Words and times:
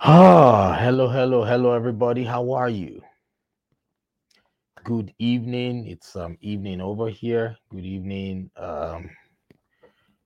Ah, 0.00 0.78
hello, 0.80 1.08
hello, 1.08 1.42
hello, 1.42 1.72
everybody. 1.72 2.22
How 2.22 2.52
are 2.52 2.68
you? 2.68 3.02
Good 4.84 5.12
evening. 5.18 5.88
It's 5.88 6.14
um 6.14 6.38
evening 6.40 6.80
over 6.80 7.08
here. 7.08 7.56
Good 7.68 7.84
evening. 7.84 8.48
Um, 8.56 9.10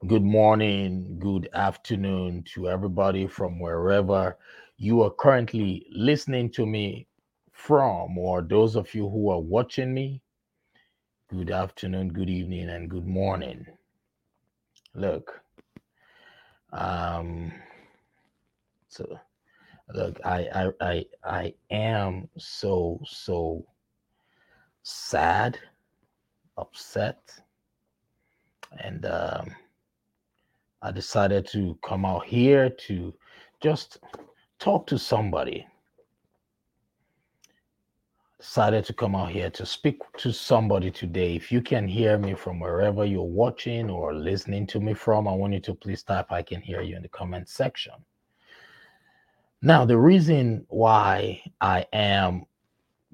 good 0.07 0.23
morning. 0.23 1.19
Good 1.19 1.49
afternoon 1.55 2.45
to 2.53 2.69
everybody 2.69 3.27
from 3.27 3.59
wherever 3.59 4.37
you 4.77 5.01
are 5.05 5.11
currently 5.11 5.87
listening 5.91 6.51
to 6.51 6.67
me 6.67 7.07
from, 7.53 8.19
or 8.19 8.43
those 8.43 8.77
of 8.77 8.93
you 8.95 9.09
who 9.09 9.31
are 9.31 9.41
watching 9.41 9.95
me. 9.95 10.21
Good 11.31 11.51
afternoon, 11.51 12.13
good 12.13 12.29
evening, 12.29 12.69
and 12.69 12.91
good 12.91 13.07
morning. 13.07 13.65
Look, 14.95 15.41
um, 16.75 17.51
so 18.89 19.19
look, 19.95 20.21
I 20.25 20.49
I 20.55 20.71
I 20.81 21.07
I 21.25 21.55
am 21.71 22.29
so 22.39 23.01
so 23.05 23.65
sad, 24.83 25.59
upset, 26.57 27.33
and 28.83 29.05
um, 29.07 29.51
I 30.83 30.91
decided 30.91 31.47
to 31.49 31.79
come 31.83 32.05
out 32.05 32.25
here 32.27 32.71
to 32.71 33.15
just 33.61 33.99
talk 34.59 34.87
to 34.89 34.99
somebody. 34.99 35.67
Decided 38.39 38.85
to 38.87 38.93
come 38.93 39.15
out 39.15 39.31
here 39.31 39.51
to 39.51 39.65
speak 39.65 39.99
to 40.19 40.33
somebody 40.33 40.91
today. 40.91 41.37
If 41.37 41.53
you 41.53 41.63
can 41.63 41.87
hear 41.87 42.19
me 42.19 42.35
from 42.35 42.59
wherever 42.59 43.05
you're 43.05 43.23
watching 43.23 43.89
or 43.89 44.13
listening 44.13 44.67
to 44.69 44.81
me 44.81 44.95
from, 44.95 45.29
I 45.29 45.33
want 45.33 45.53
you 45.53 45.61
to 45.61 45.75
please 45.75 46.03
type 46.03 46.33
I 46.33 46.43
can 46.43 46.61
hear 46.61 46.83
you 46.83 46.97
in 46.97 47.03
the 47.03 47.09
comment 47.09 47.49
section. 47.49 47.95
Now, 49.65 49.85
the 49.85 49.97
reason 49.97 50.67
why 50.69 51.41
I 51.61 51.87
am 51.93 52.47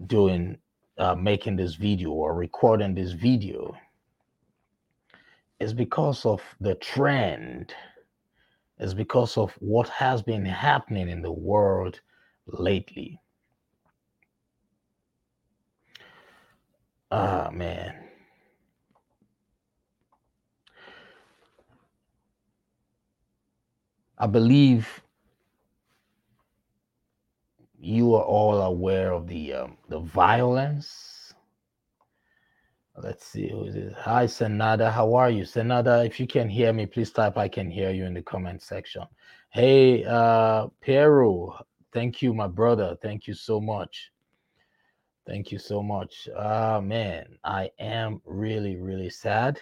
doing 0.06 0.56
uh, 0.96 1.14
making 1.14 1.56
this 1.56 1.74
video 1.74 2.08
or 2.08 2.34
recording 2.34 2.94
this 2.94 3.12
video 3.12 3.76
is 5.60 5.74
because 5.74 6.24
of 6.24 6.40
the 6.58 6.74
trend, 6.76 7.74
is 8.78 8.94
because 8.94 9.36
of 9.36 9.52
what 9.58 9.90
has 9.90 10.22
been 10.22 10.46
happening 10.46 11.10
in 11.10 11.20
the 11.20 11.30
world 11.30 12.00
lately. 12.46 13.20
Ah, 17.10 17.50
man. 17.52 17.94
I 24.16 24.26
believe 24.26 25.02
you 27.80 28.14
are 28.14 28.24
all 28.24 28.62
aware 28.62 29.12
of 29.12 29.26
the 29.26 29.52
um, 29.54 29.76
the 29.88 30.00
violence. 30.00 31.34
Let's 32.96 33.24
see 33.24 33.48
who 33.48 33.64
is 33.64 33.76
it. 33.76 33.92
Hi, 33.96 34.26
Senada. 34.26 34.90
How 34.90 35.14
are 35.14 35.30
you, 35.30 35.44
Senada? 35.44 36.04
If 36.04 36.18
you 36.18 36.26
can 36.26 36.48
hear 36.48 36.72
me, 36.72 36.86
please 36.86 37.12
type 37.12 37.38
"I 37.38 37.48
can 37.48 37.70
hear 37.70 37.90
you" 37.90 38.04
in 38.04 38.14
the 38.14 38.22
comment 38.22 38.62
section. 38.62 39.02
Hey, 39.50 40.04
uh, 40.04 40.66
Peru. 40.80 41.52
Thank 41.92 42.20
you, 42.22 42.34
my 42.34 42.48
brother. 42.48 42.96
Thank 43.00 43.26
you 43.26 43.34
so 43.34 43.60
much. 43.60 44.10
Thank 45.26 45.52
you 45.52 45.58
so 45.58 45.82
much. 45.82 46.28
Ah, 46.36 46.80
man, 46.80 47.38
I 47.44 47.70
am 47.78 48.20
really, 48.24 48.76
really 48.76 49.10
sad, 49.10 49.60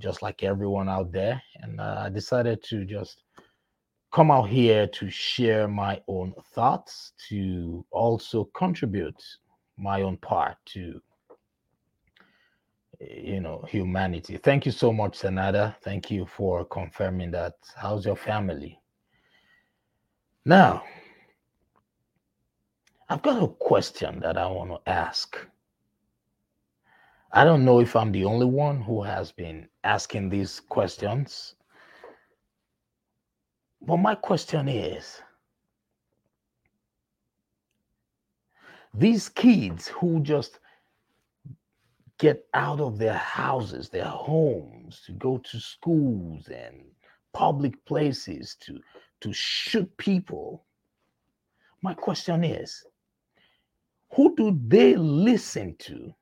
just 0.00 0.20
like 0.20 0.42
everyone 0.42 0.88
out 0.88 1.12
there, 1.12 1.40
and 1.62 1.80
uh, 1.80 2.02
I 2.04 2.08
decided 2.10 2.62
to 2.64 2.84
just 2.84 3.22
come 4.12 4.30
out 4.30 4.48
here 4.48 4.86
to 4.86 5.10
share 5.10 5.68
my 5.68 6.00
own 6.08 6.34
thoughts, 6.54 7.12
to 7.28 7.84
also 7.90 8.44
contribute 8.54 9.22
my 9.76 10.02
own 10.02 10.16
part 10.18 10.56
to 10.66 11.00
you 13.00 13.40
know 13.40 13.64
humanity. 13.68 14.36
Thank 14.36 14.66
you 14.66 14.72
so 14.72 14.92
much, 14.92 15.16
Senada. 15.16 15.76
Thank 15.82 16.10
you 16.10 16.26
for 16.26 16.64
confirming 16.64 17.30
that. 17.30 17.54
How's 17.76 18.04
your 18.04 18.16
family? 18.16 18.78
Now, 20.44 20.82
I've 23.08 23.22
got 23.22 23.42
a 23.42 23.48
question 23.48 24.20
that 24.20 24.36
I 24.36 24.46
want 24.46 24.70
to 24.70 24.90
ask. 24.90 25.36
I 27.32 27.44
don't 27.44 27.64
know 27.64 27.80
if 27.80 27.94
I'm 27.94 28.12
the 28.12 28.24
only 28.24 28.46
one 28.46 28.80
who 28.80 29.02
has 29.02 29.30
been 29.30 29.68
asking 29.84 30.30
these 30.30 30.60
questions. 30.60 31.54
But 33.82 33.96
my 33.96 34.14
question 34.14 34.68
is 34.68 35.20
these 38.94 39.28
kids 39.28 39.88
who 39.88 40.20
just 40.20 40.58
get 42.18 42.46
out 42.52 42.80
of 42.80 42.98
their 42.98 43.14
houses, 43.14 43.88
their 43.88 44.04
homes, 44.04 45.00
to 45.06 45.12
go 45.12 45.38
to 45.38 45.58
schools 45.58 46.48
and 46.48 46.84
public 47.32 47.82
places 47.86 48.56
to, 48.60 48.78
to 49.20 49.32
shoot 49.32 49.96
people. 49.96 50.64
My 51.82 51.94
question 51.94 52.44
is 52.44 52.84
who 54.12 54.36
do 54.36 54.58
they 54.66 54.96
listen 54.96 55.76
to? 55.78 56.12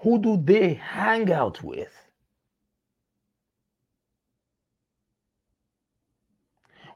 Who 0.00 0.18
do 0.20 0.36
they 0.36 0.74
hang 0.74 1.32
out 1.32 1.62
with? 1.62 2.05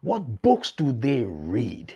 What 0.03 0.43
books 0.43 0.73
do 0.73 0.93
they 0.93 1.25
read? 1.25 1.95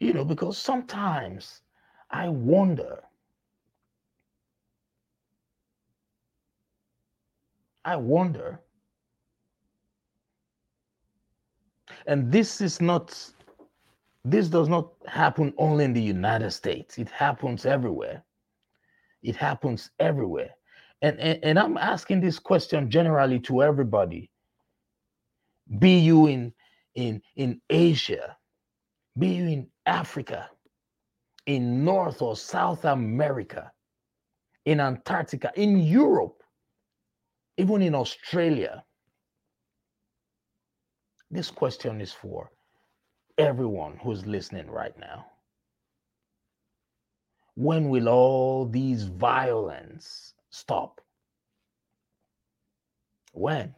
You 0.00 0.12
know, 0.12 0.24
because 0.24 0.56
sometimes 0.56 1.62
I 2.10 2.28
wonder, 2.28 3.02
I 7.84 7.96
wonder, 7.96 8.60
and 12.06 12.30
this 12.30 12.60
is 12.60 12.80
not, 12.80 13.18
this 14.24 14.48
does 14.48 14.68
not 14.68 14.92
happen 15.06 15.52
only 15.58 15.84
in 15.84 15.92
the 15.92 16.02
United 16.02 16.52
States, 16.52 16.98
it 16.98 17.08
happens 17.08 17.66
everywhere. 17.66 18.22
It 19.22 19.34
happens 19.34 19.90
everywhere. 19.98 20.50
And, 21.02 21.18
and, 21.18 21.40
and 21.42 21.58
I'm 21.58 21.76
asking 21.76 22.20
this 22.20 22.38
question 22.38 22.88
generally 22.88 23.40
to 23.40 23.62
everybody 23.62 24.30
be 25.78 25.98
you 25.98 26.26
in 26.26 26.52
in 26.94 27.20
in 27.36 27.60
asia. 27.68 28.36
Be 29.18 29.28
you 29.28 29.46
in 29.46 29.68
africa. 29.86 30.48
In 31.46 31.84
north 31.84 32.22
or 32.22 32.36
south 32.36 32.84
america. 32.84 33.70
In 34.64 34.80
antarctica. 34.80 35.52
In 35.56 35.78
europe. 35.78 36.42
Even 37.56 37.82
in 37.82 37.94
australia. 37.94 38.84
This 41.30 41.50
question 41.50 42.00
is 42.00 42.12
for 42.12 42.50
everyone 43.36 43.98
who's 44.02 44.26
listening 44.26 44.70
right 44.70 44.98
now. 44.98 45.26
When 47.54 47.88
will 47.88 48.08
all 48.08 48.66
these 48.66 49.04
violence 49.04 50.34
stop? 50.50 51.00
When 53.32 53.74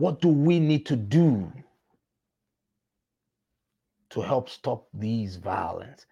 What 0.00 0.22
do 0.22 0.28
we 0.28 0.58
need 0.58 0.86
to 0.86 0.96
do 0.96 1.52
to 4.08 4.22
help 4.22 4.48
stop 4.48 4.88
these 4.94 5.36
violence? 5.36 6.06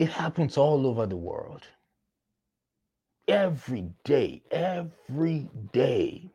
It 0.00 0.08
happens 0.08 0.56
all 0.56 0.88
over 0.88 1.06
the 1.06 1.16
world. 1.16 1.62
Every 3.28 3.88
day, 4.04 4.42
every 4.50 5.48
day. 5.72 6.32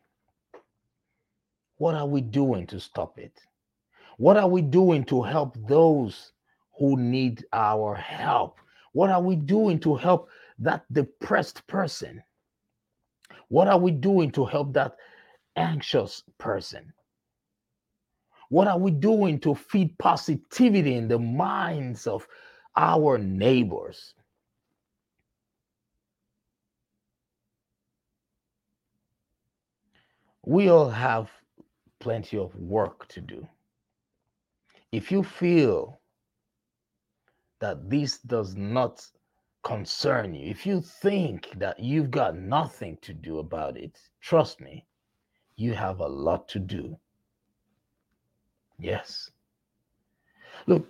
What 1.75 1.95
are 1.95 2.07
we 2.07 2.21
doing 2.21 2.65
to 2.67 2.79
stop 2.79 3.19
it? 3.19 3.37
What 4.15 4.37
are 4.37 4.47
we 4.47 4.61
doing 4.61 5.03
to 5.07 5.23
help 5.23 5.57
those 5.67 6.31
who 6.79 6.95
need 6.95 7.43
our 7.51 7.95
help? 7.95 8.59
What 8.93 9.09
are 9.09 9.21
we 9.21 9.35
doing 9.35 9.77
to 9.81 9.95
help 9.95 10.29
that 10.59 10.85
depressed 10.93 11.67
person? 11.67 12.23
What 13.51 13.67
are 13.67 13.77
we 13.77 13.91
doing 13.91 14.31
to 14.31 14.45
help 14.45 14.71
that 14.75 14.95
anxious 15.57 16.23
person? 16.37 16.93
What 18.47 18.69
are 18.69 18.79
we 18.79 18.91
doing 18.91 19.41
to 19.41 19.53
feed 19.55 19.97
positivity 19.97 20.95
in 20.95 21.09
the 21.09 21.19
minds 21.19 22.07
of 22.07 22.25
our 22.77 23.17
neighbors? 23.17 24.13
We 30.45 30.69
all 30.69 30.89
have 30.89 31.29
plenty 31.99 32.37
of 32.37 32.55
work 32.55 33.05
to 33.09 33.19
do. 33.19 33.45
If 34.93 35.11
you 35.11 35.23
feel 35.23 35.99
that 37.59 37.89
this 37.89 38.19
does 38.19 38.55
not 38.55 39.05
concern 39.63 40.33
you, 40.33 40.49
if 40.49 40.65
you 40.65 40.81
think 40.81 41.49
that 41.57 41.79
you've 41.79 42.11
got 42.11 42.35
nothing 42.37 42.97
to 43.01 43.13
do 43.13 43.39
about 43.39 43.77
it, 43.77 43.99
trust 44.19 44.59
me, 44.59 44.85
you 45.55 45.73
have 45.73 45.99
a 45.99 46.07
lot 46.07 46.47
to 46.49 46.59
do. 46.59 46.97
Yes. 48.79 49.29
Look, 50.67 50.87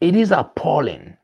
it 0.00 0.16
is 0.16 0.30
appalling. 0.30 1.16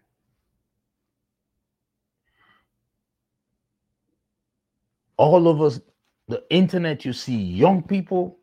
All 5.17 5.49
of 5.49 5.61
us, 5.61 5.81
the 6.29 6.45
internet, 6.51 7.05
you 7.05 7.13
see 7.13 7.37
young 7.37 7.83
people 7.83 8.39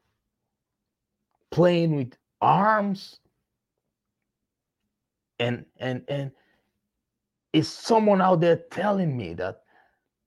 playing 1.51 1.95
with 1.95 2.13
arms 2.41 3.19
and 5.39 5.65
and 5.77 6.03
and 6.07 6.31
is 7.55 7.69
someone 7.69 8.21
out 8.21 8.41
there 8.41 8.57
telling 8.69 9.15
me 9.15 9.33
that 9.33 9.61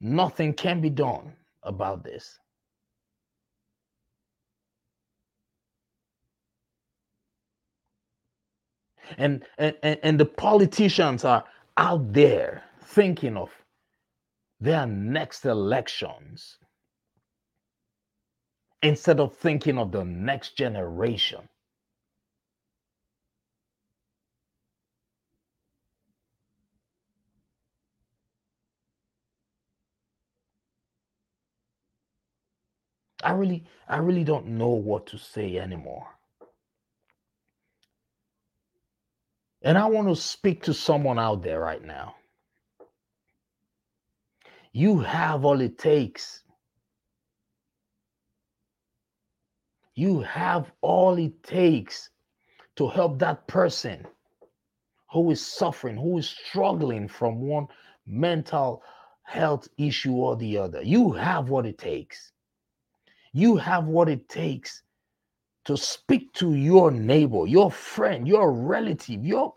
nothing 0.00 0.54
can 0.54 0.80
be 0.80 0.88
done 0.88 1.34
about 1.62 2.02
this. 2.02 2.38
And 9.18 9.44
and 9.58 9.76
and 9.82 10.20
the 10.20 10.26
politicians 10.26 11.24
are 11.24 11.44
out 11.76 12.12
there 12.14 12.64
thinking 12.82 13.36
of 13.36 13.50
their 14.60 14.86
next 14.86 15.44
elections 15.44 16.58
instead 18.82 19.20
of 19.20 19.36
thinking 19.36 19.78
of 19.78 19.92
the 19.92 20.04
next 20.04 20.56
generation 20.56 21.48
I 33.28 33.32
really, 33.32 33.62
I 33.86 33.98
really 33.98 34.24
don't 34.24 34.46
know 34.46 34.70
what 34.70 35.06
to 35.08 35.18
say 35.18 35.58
anymore. 35.58 36.06
And 39.60 39.76
I 39.76 39.84
want 39.84 40.08
to 40.08 40.16
speak 40.16 40.62
to 40.62 40.72
someone 40.72 41.18
out 41.18 41.42
there 41.42 41.60
right 41.60 41.84
now. 41.84 42.14
You 44.72 45.00
have 45.00 45.44
all 45.44 45.60
it 45.60 45.76
takes. 45.76 46.42
You 49.94 50.20
have 50.20 50.72
all 50.80 51.18
it 51.18 51.42
takes 51.42 52.08
to 52.76 52.88
help 52.88 53.18
that 53.18 53.46
person 53.46 54.06
who 55.12 55.30
is 55.30 55.46
suffering, 55.46 55.98
who 55.98 56.16
is 56.16 56.30
struggling 56.30 57.06
from 57.08 57.42
one 57.42 57.66
mental 58.06 58.82
health 59.24 59.68
issue 59.76 60.14
or 60.14 60.34
the 60.36 60.56
other. 60.56 60.80
You 60.80 61.12
have 61.12 61.50
what 61.50 61.66
it 61.66 61.76
takes. 61.76 62.32
You 63.32 63.56
have 63.56 63.86
what 63.86 64.08
it 64.08 64.28
takes 64.28 64.82
to 65.66 65.76
speak 65.76 66.32
to 66.34 66.54
your 66.54 66.90
neighbor, 66.90 67.46
your 67.46 67.70
friend, 67.70 68.26
your 68.26 68.52
relative, 68.52 69.24
your 69.24 69.52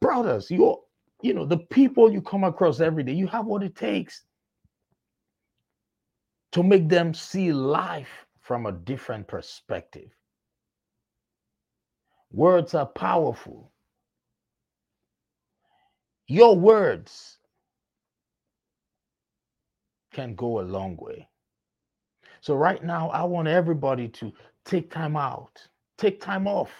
brothers, 0.00 0.50
your, 0.50 0.80
you 1.20 1.34
know, 1.34 1.44
the 1.44 1.58
people 1.58 2.12
you 2.12 2.22
come 2.22 2.44
across 2.44 2.80
every 2.80 3.02
day. 3.02 3.12
You 3.12 3.26
have 3.28 3.46
what 3.46 3.62
it 3.62 3.76
takes 3.76 4.24
to 6.52 6.62
make 6.62 6.88
them 6.88 7.12
see 7.14 7.52
life 7.52 8.26
from 8.40 8.66
a 8.66 8.72
different 8.72 9.28
perspective. 9.28 10.10
Words 12.30 12.74
are 12.74 12.86
powerful. 12.86 13.72
Your 16.28 16.56
words 16.56 17.38
can 20.12 20.34
go 20.34 20.60
a 20.60 20.62
long 20.62 20.96
way. 20.96 21.28
So, 22.42 22.56
right 22.56 22.82
now, 22.82 23.08
I 23.10 23.22
want 23.22 23.46
everybody 23.46 24.08
to 24.08 24.32
take 24.64 24.90
time 24.90 25.16
out, 25.16 25.64
take 25.96 26.20
time 26.20 26.48
off, 26.48 26.72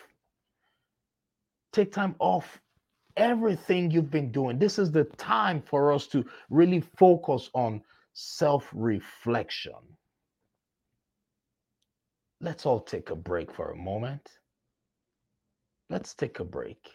take 1.73 1.93
time 1.93 2.17
off 2.19 2.61
everything 3.17 3.88
you've 3.93 4.11
been 4.11 4.32
doing. 4.32 4.59
This 4.59 4.76
is 4.76 4.91
the 4.91 5.05
time 5.05 5.62
for 5.62 5.93
us 5.93 6.09
to 6.09 6.25
really 6.50 6.81
focus 6.81 7.49
on 7.55 7.81
self 8.12 8.69
reflection. 8.73 9.79
Let's 12.41 12.67
all 12.67 12.81
take 12.81 13.11
a 13.11 13.17
break 13.17 13.53
for 13.53 13.70
a 13.70 13.76
moment. 13.76 14.31
Let's 15.91 16.12
take 16.12 16.41
a 16.41 16.44
break. 16.44 16.91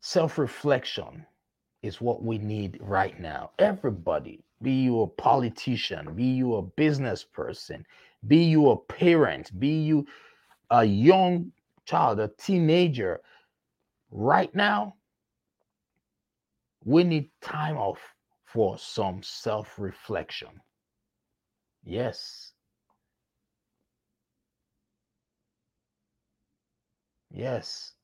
Self 0.00 0.38
reflection 0.38 1.26
is 1.82 2.00
what 2.00 2.22
we 2.22 2.38
need 2.38 2.78
right 2.80 3.20
now. 3.20 3.50
Everybody, 3.58 4.45
be 4.62 4.72
you 4.84 5.02
a 5.02 5.06
politician, 5.06 6.14
be 6.14 6.24
you 6.24 6.56
a 6.56 6.62
business 6.62 7.24
person, 7.24 7.84
be 8.26 8.44
you 8.44 8.70
a 8.70 8.76
parent, 8.76 9.58
be 9.58 9.82
you 9.82 10.06
a 10.70 10.84
young 10.84 11.52
child, 11.84 12.20
a 12.20 12.28
teenager, 12.38 13.20
right 14.10 14.54
now, 14.54 14.94
we 16.84 17.04
need 17.04 17.30
time 17.40 17.76
off 17.76 18.14
for 18.44 18.78
some 18.78 19.22
self 19.22 19.78
reflection. 19.78 20.60
Yes. 21.84 22.52
Yes. 27.30 27.94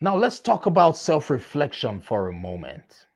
Now 0.00 0.16
let's 0.16 0.40
talk 0.40 0.66
about 0.66 0.96
self 0.96 1.30
reflection 1.30 2.00
for 2.00 2.28
a 2.28 2.32
moment. 2.32 3.06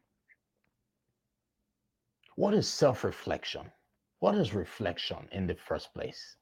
What 2.41 2.55
is 2.55 2.67
self 2.67 3.05
reflection? 3.05 3.71
What 4.21 4.35
is 4.35 4.55
reflection 4.55 5.29
in 5.31 5.47
the 5.47 5.57
first 5.57 5.93
place? 5.93 6.37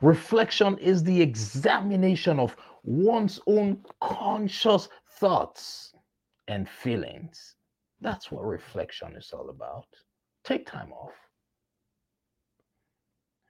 Reflection 0.00 0.78
is 0.78 1.02
the 1.04 1.20
examination 1.20 2.40
of 2.40 2.56
one's 2.84 3.40
own 3.46 3.84
conscious 4.00 4.88
thoughts 5.20 5.92
and 6.46 6.66
feelings. 6.66 7.56
That's 8.00 8.32
what 8.32 8.46
reflection 8.46 9.16
is 9.16 9.32
all 9.34 9.50
about. 9.50 9.88
Take 10.42 10.64
time 10.64 10.90
off. 10.90 11.12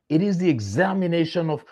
It 0.09 0.21
is 0.21 0.37
the 0.39 0.51
examination 0.51 1.49
of 1.49 1.65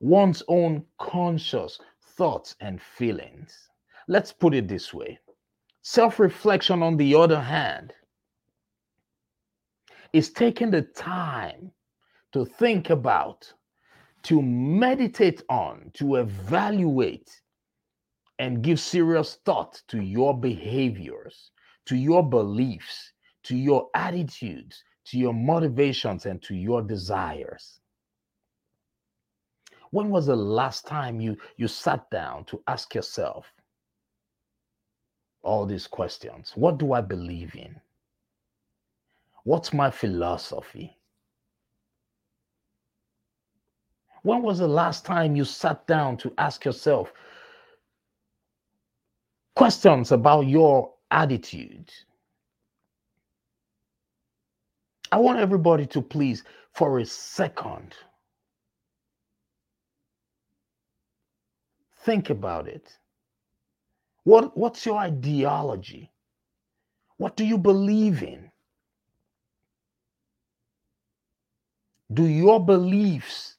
one's 0.00 0.42
own 0.48 0.86
conscious 0.98 1.78
thoughts 2.16 2.56
and 2.60 2.80
feelings. 2.80 3.68
Let's 4.08 4.32
put 4.32 4.54
it 4.54 4.68
this 4.68 4.94
way 4.94 5.18
Self 5.82 6.20
reflection, 6.20 6.82
on 6.82 6.96
the 6.96 7.14
other 7.14 7.40
hand, 7.40 7.94
is 10.12 10.30
taking 10.30 10.70
the 10.70 10.82
time 10.82 11.72
to 12.32 12.44
think 12.44 12.90
about, 12.90 13.52
to 14.24 14.42
meditate 14.42 15.42
on, 15.48 15.90
to 15.94 16.16
evaluate, 16.16 17.30
and 18.38 18.62
give 18.62 18.80
serious 18.80 19.38
thought 19.44 19.82
to 19.88 20.00
your 20.00 20.38
behaviors, 20.38 21.50
to 21.86 21.96
your 21.96 22.28
beliefs, 22.28 23.12
to 23.44 23.56
your 23.56 23.88
attitudes, 23.94 24.82
to 25.06 25.18
your 25.18 25.34
motivations, 25.34 26.26
and 26.26 26.42
to 26.42 26.54
your 26.54 26.82
desires. 26.82 27.80
When 29.90 30.10
was 30.10 30.26
the 30.26 30.36
last 30.36 30.86
time 30.86 31.20
you, 31.20 31.36
you 31.56 31.68
sat 31.68 32.08
down 32.10 32.44
to 32.46 32.62
ask 32.66 32.94
yourself, 32.94 33.52
all 35.42 35.66
these 35.66 35.86
questions. 35.86 36.52
What 36.54 36.78
do 36.78 36.92
I 36.92 37.00
believe 37.00 37.54
in? 37.54 37.80
What's 39.44 39.72
my 39.72 39.90
philosophy? 39.90 40.98
When 44.22 44.42
was 44.42 44.58
the 44.58 44.68
last 44.68 45.04
time 45.06 45.36
you 45.36 45.44
sat 45.44 45.86
down 45.86 46.18
to 46.18 46.32
ask 46.38 46.64
yourself 46.64 47.12
questions 49.56 50.12
about 50.12 50.42
your 50.42 50.94
attitude? 51.10 51.90
I 55.12 55.18
want 55.18 55.40
everybody 55.40 55.86
to 55.86 56.02
please, 56.02 56.44
for 56.72 57.00
a 57.00 57.06
second, 57.06 57.94
think 62.04 62.30
about 62.30 62.68
it. 62.68 62.96
What, 64.24 64.56
what's 64.56 64.86
your 64.86 64.98
ideology? 64.98 66.12
What 67.18 67.36
do 67.36 67.44
you 67.44 67.58
believe 67.58 68.22
in? 68.22 68.50
Do 72.12 72.24
your 72.24 72.64
beliefs 72.64 73.56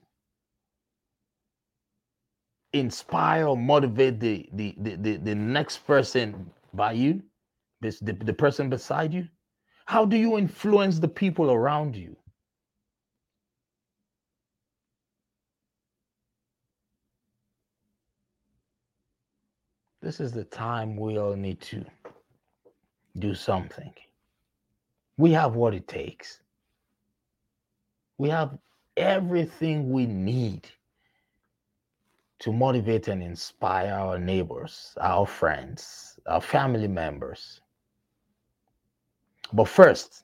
inspire 2.73 3.47
or 3.47 3.57
motivate 3.57 4.19
the, 4.19 4.49
the, 4.53 4.75
the, 4.79 4.95
the, 4.97 5.17
the 5.17 5.35
next 5.35 5.85
person 5.87 6.51
by 6.73 6.93
you, 6.93 7.21
the, 7.81 8.13
the 8.13 8.33
person 8.33 8.69
beside 8.69 9.13
you? 9.13 9.27
How 9.85 10.05
do 10.05 10.17
you 10.17 10.37
influence 10.37 10.99
the 10.99 11.07
people 11.07 11.51
around 11.51 11.95
you? 11.95 12.15
This 20.01 20.19
is 20.19 20.31
the 20.31 20.45
time 20.45 20.95
we 20.97 21.19
all 21.19 21.35
need 21.35 21.61
to 21.61 21.85
do 23.19 23.35
something. 23.35 23.93
We 25.17 25.31
have 25.33 25.55
what 25.55 25.75
it 25.75 25.87
takes. 25.87 26.39
We 28.17 28.29
have 28.29 28.57
everything 28.97 29.91
we 29.91 30.07
need 30.07 30.67
to 32.39 32.51
motivate 32.51 33.07
and 33.09 33.21
inspire 33.21 33.93
our 33.93 34.17
neighbors, 34.17 34.97
our 34.99 35.27
friends, 35.27 36.19
our 36.25 36.41
family 36.41 36.87
members. 36.87 37.61
But 39.53 39.67
first, 39.67 40.23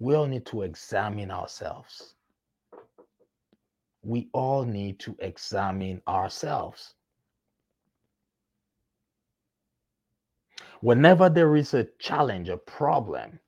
we 0.00 0.16
all 0.16 0.26
need 0.26 0.46
to 0.46 0.62
examine 0.62 1.30
ourselves. 1.30 2.14
We 4.02 4.28
all 4.32 4.64
need 4.64 4.98
to 5.00 5.14
examine 5.20 6.02
ourselves. 6.08 6.95
Whenever 10.86 11.28
there 11.28 11.56
is 11.56 11.74
a 11.74 11.88
challenge, 11.98 12.48
a 12.48 12.56
problem, 12.56 13.40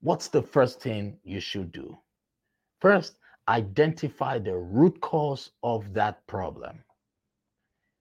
what's 0.00 0.28
the 0.28 0.40
first 0.40 0.80
thing 0.80 1.18
you 1.24 1.40
should 1.40 1.70
do? 1.72 1.98
First, 2.80 3.18
identify 3.48 4.38
the 4.38 4.56
root 4.56 4.98
cause 5.02 5.50
of 5.62 5.92
that 5.92 6.26
problem. 6.26 6.82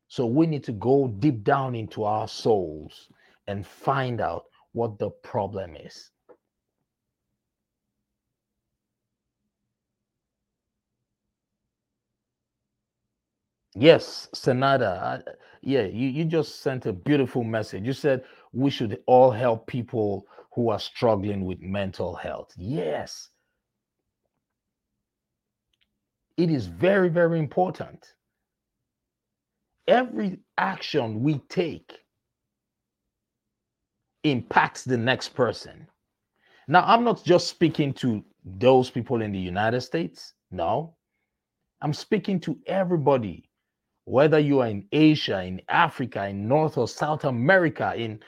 So 0.07 0.25
we 0.25 0.47
need 0.47 0.63
to 0.63 0.71
go 0.71 1.09
deep 1.09 1.43
down 1.43 1.75
into 1.75 2.05
our 2.05 2.29
souls 2.29 3.09
and 3.47 3.67
find 3.67 4.21
out 4.21 4.45
what 4.71 4.97
the 4.97 5.09
problem 5.09 5.75
is. 5.75 6.09
Yes, 13.75 14.29
Senada. 14.33 15.21
Yeah, 15.61 15.83
you, 15.83 16.09
you 16.09 16.25
just 16.25 16.61
sent 16.61 16.85
a 16.85 16.93
beautiful 16.93 17.43
message. 17.43 17.85
You 17.85 17.93
said 17.93 18.23
we 18.53 18.69
should 18.69 18.99
all 19.05 19.31
help 19.31 19.67
people 19.67 20.25
who 20.53 20.69
are 20.69 20.79
struggling 20.79 21.45
with 21.45 21.61
mental 21.61 22.15
health. 22.15 22.51
Yes. 22.57 23.29
It 26.37 26.49
is 26.49 26.67
very, 26.67 27.09
very 27.09 27.39
important. 27.39 28.13
Every 29.87 30.39
action 30.57 31.21
we 31.21 31.39
take 31.49 31.99
impacts 34.23 34.83
the 34.83 34.97
next 34.97 35.29
person. 35.29 35.87
Now, 36.67 36.83
I'm 36.85 37.03
not 37.03 37.23
just 37.23 37.47
speaking 37.47 37.93
to 37.95 38.23
those 38.45 38.89
people 38.89 39.21
in 39.21 39.31
the 39.31 39.39
United 39.39 39.81
States. 39.81 40.33
No, 40.51 40.95
I'm 41.81 41.93
speaking 41.93 42.39
to 42.41 42.57
everybody 42.67 43.48
whether 44.09 44.39
you 44.39 44.59
are 44.59 44.67
in 44.67 44.87
Asia, 44.91 45.43
in 45.43 45.61
Africa, 45.69 46.25
in 46.25 46.47
North 46.47 46.79
or 46.79 46.87
South 46.87 47.25
America, 47.25 47.93
in 47.95 48.19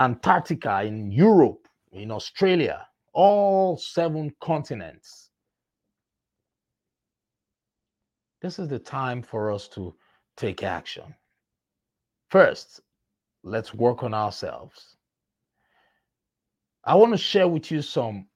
Antarctica, 0.00 0.82
in 0.82 1.12
Europe, 1.12 1.68
in 1.92 2.10
Australia, 2.10 2.88
all 3.12 3.76
seven 3.76 4.34
continents. 4.40 5.30
This 8.42 8.58
is 8.58 8.66
the 8.66 8.80
time 8.80 9.22
for 9.22 9.52
us 9.52 9.68
to 9.68 9.94
take 10.36 10.64
action. 10.64 11.14
First, 12.30 12.80
let's 13.44 13.72
work 13.72 14.02
on 14.02 14.14
ourselves. 14.14 14.96
I 16.84 16.96
want 16.96 17.12
to 17.12 17.18
share 17.18 17.46
with 17.46 17.70
you 17.70 17.80
some 17.80 18.26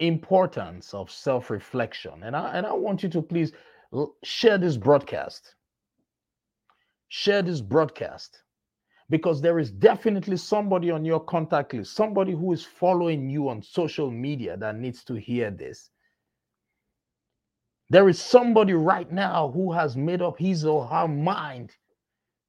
importance 0.00 0.94
of 0.94 1.10
self-reflection 1.10 2.22
and 2.22 2.34
I, 2.34 2.56
and 2.56 2.66
I 2.66 2.72
want 2.72 3.02
you 3.02 3.10
to 3.10 3.20
please 3.20 3.52
share 4.22 4.56
this 4.56 4.78
broadcast 4.78 5.54
share 7.16 7.42
this 7.42 7.60
broadcast 7.60 8.42
because 9.08 9.40
there 9.40 9.60
is 9.60 9.70
definitely 9.70 10.36
somebody 10.36 10.90
on 10.90 11.04
your 11.04 11.20
contact 11.20 11.72
list, 11.72 11.94
somebody 11.94 12.32
who 12.32 12.52
is 12.52 12.64
following 12.64 13.30
you 13.30 13.48
on 13.48 13.62
social 13.62 14.10
media 14.10 14.56
that 14.56 14.74
needs 14.74 15.04
to 15.04 15.14
hear 15.14 15.52
this. 15.52 15.90
There 17.88 18.08
is 18.08 18.20
somebody 18.20 18.72
right 18.72 19.10
now 19.12 19.48
who 19.52 19.70
has 19.70 19.96
made 19.96 20.22
up 20.22 20.36
his 20.40 20.64
or 20.64 20.88
her 20.88 21.06
mind 21.06 21.70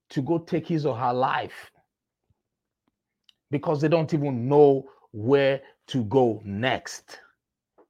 to 0.10 0.24
go 0.24 0.40
take 0.40 0.68
his 0.68 0.84
or 0.84 0.96
her 0.96 1.14
life 1.14 1.70
because 3.52 3.82
they 3.82 3.88
don't 3.88 4.16
even 4.16 4.50
know 4.50 4.86
where 5.12 5.62
to 5.90 6.06
go 6.06 6.42
next. 6.44 7.20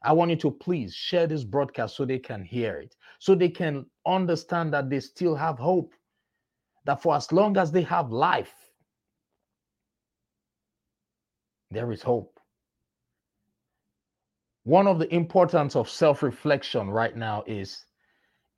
I 0.04 0.12
want 0.12 0.32
you 0.32 0.38
to 0.38 0.52
please 0.52 0.94
share 0.94 1.26
this 1.26 1.46
broadcast 1.46 1.96
so 1.96 2.04
they 2.04 2.20
can 2.20 2.44
hear 2.44 2.80
it, 2.80 2.98
so 3.20 3.34
they 3.34 3.50
can 3.50 3.86
understand 4.06 4.74
that 4.74 4.90
they 4.90 5.00
still 5.00 5.36
have 5.36 5.58
hope 5.58 5.94
that 6.86 7.02
for 7.02 7.16
as 7.16 7.32
long 7.32 7.58
as 7.58 7.72
they 7.72 7.82
have 7.84 8.12
life, 8.12 8.54
there 11.72 11.92
is 11.92 12.02
hope. 12.02 12.40
One 14.64 14.88
of 14.88 15.00
the 15.00 15.14
importance 15.14 15.76
of 15.76 15.90
self 15.90 16.24
reflection 16.24 16.90
right 16.90 17.16
now 17.16 17.44
is 17.46 17.86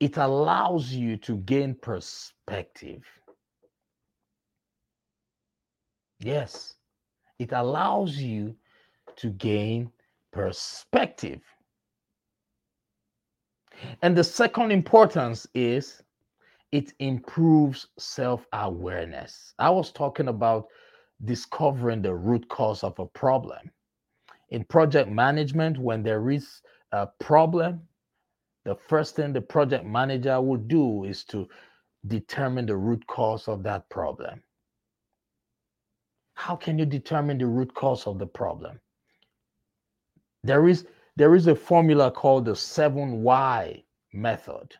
it 0.00 0.16
allows 0.16 0.92
you 0.92 1.16
to 1.18 1.38
gain 1.38 1.74
perspective. 1.74 3.02
Yes, 6.20 6.74
it 7.38 7.52
allows 7.52 8.16
you 8.16 8.54
to 9.16 9.30
gain 9.30 9.90
perspective. 10.32 11.42
And 14.02 14.16
the 14.16 14.24
second 14.24 14.72
importance 14.72 15.46
is 15.54 16.02
it 16.72 16.92
improves 16.98 17.86
self 17.98 18.46
awareness. 18.52 19.54
I 19.58 19.70
was 19.70 19.92
talking 19.92 20.28
about 20.28 20.68
discovering 21.24 22.02
the 22.02 22.14
root 22.14 22.48
cause 22.48 22.84
of 22.84 22.98
a 22.98 23.06
problem. 23.06 23.70
In 24.50 24.64
project 24.64 25.10
management, 25.10 25.78
when 25.78 26.02
there 26.02 26.30
is 26.30 26.62
a 26.92 27.06
problem, 27.20 27.82
the 28.64 28.74
first 28.74 29.16
thing 29.16 29.32
the 29.32 29.40
project 29.40 29.84
manager 29.84 30.40
will 30.40 30.58
do 30.58 31.04
is 31.04 31.24
to 31.24 31.48
determine 32.06 32.66
the 32.66 32.76
root 32.76 33.06
cause 33.06 33.48
of 33.48 33.62
that 33.64 33.88
problem. 33.88 34.42
How 36.34 36.54
can 36.54 36.78
you 36.78 36.86
determine 36.86 37.38
the 37.38 37.46
root 37.46 37.74
cause 37.74 38.06
of 38.06 38.18
the 38.18 38.26
problem? 38.26 38.80
There 40.44 40.68
is 40.68 40.86
there 41.16 41.34
is 41.34 41.48
a 41.48 41.54
formula 41.54 42.12
called 42.12 42.44
the 42.44 42.54
7 42.54 43.22
why 43.22 43.82
method. 44.12 44.74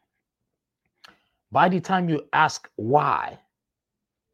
By 1.51 1.69
the 1.69 1.81
time 1.81 2.09
you 2.09 2.29
ask 2.33 2.69
why, 2.77 3.39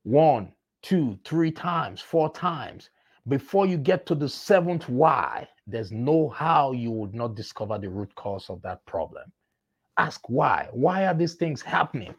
one, 0.03 0.53
two, 0.83 1.19
three 1.25 1.53
times, 1.53 2.01
four 2.01 2.33
times, 2.33 2.91
before 3.29 3.67
you 3.67 3.79
get 3.79 4.05
to 4.07 4.15
the 4.15 4.29
seventh 4.29 4.89
why, 4.89 5.49
there's 5.67 5.93
no 5.93 6.29
how 6.29 6.73
you 6.73 6.91
would 6.91 7.15
not 7.15 7.37
discover 7.37 7.79
the 7.79 7.89
root 7.89 8.15
cause 8.17 8.51
of 8.51 8.61
that 8.63 8.85
problem. 8.85 9.33
Ask 9.97 10.29
why. 10.29 10.69
Why 10.73 11.07
are 11.07 11.15
these 11.15 11.35
things 11.35 11.63
happening? 11.63 12.15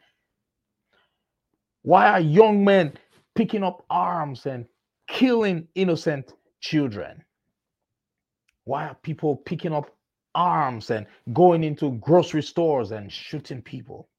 Why 1.83 2.07
are 2.07 2.19
young 2.19 2.63
men 2.63 2.93
picking 3.35 3.63
up 3.63 3.85
arms 3.89 4.45
and 4.45 4.65
killing 5.07 5.67
innocent 5.75 6.33
children? 6.61 7.23
Why 8.63 8.87
are 8.87 8.97
people 9.03 9.35
picking 9.35 9.73
up 9.73 9.91
arms 10.33 10.89
and 10.89 11.05
going 11.33 11.63
into 11.63 11.91
grocery 11.99 12.41
stores 12.41 12.91
and 12.91 13.11
shooting 13.11 13.61
people? 13.61 14.09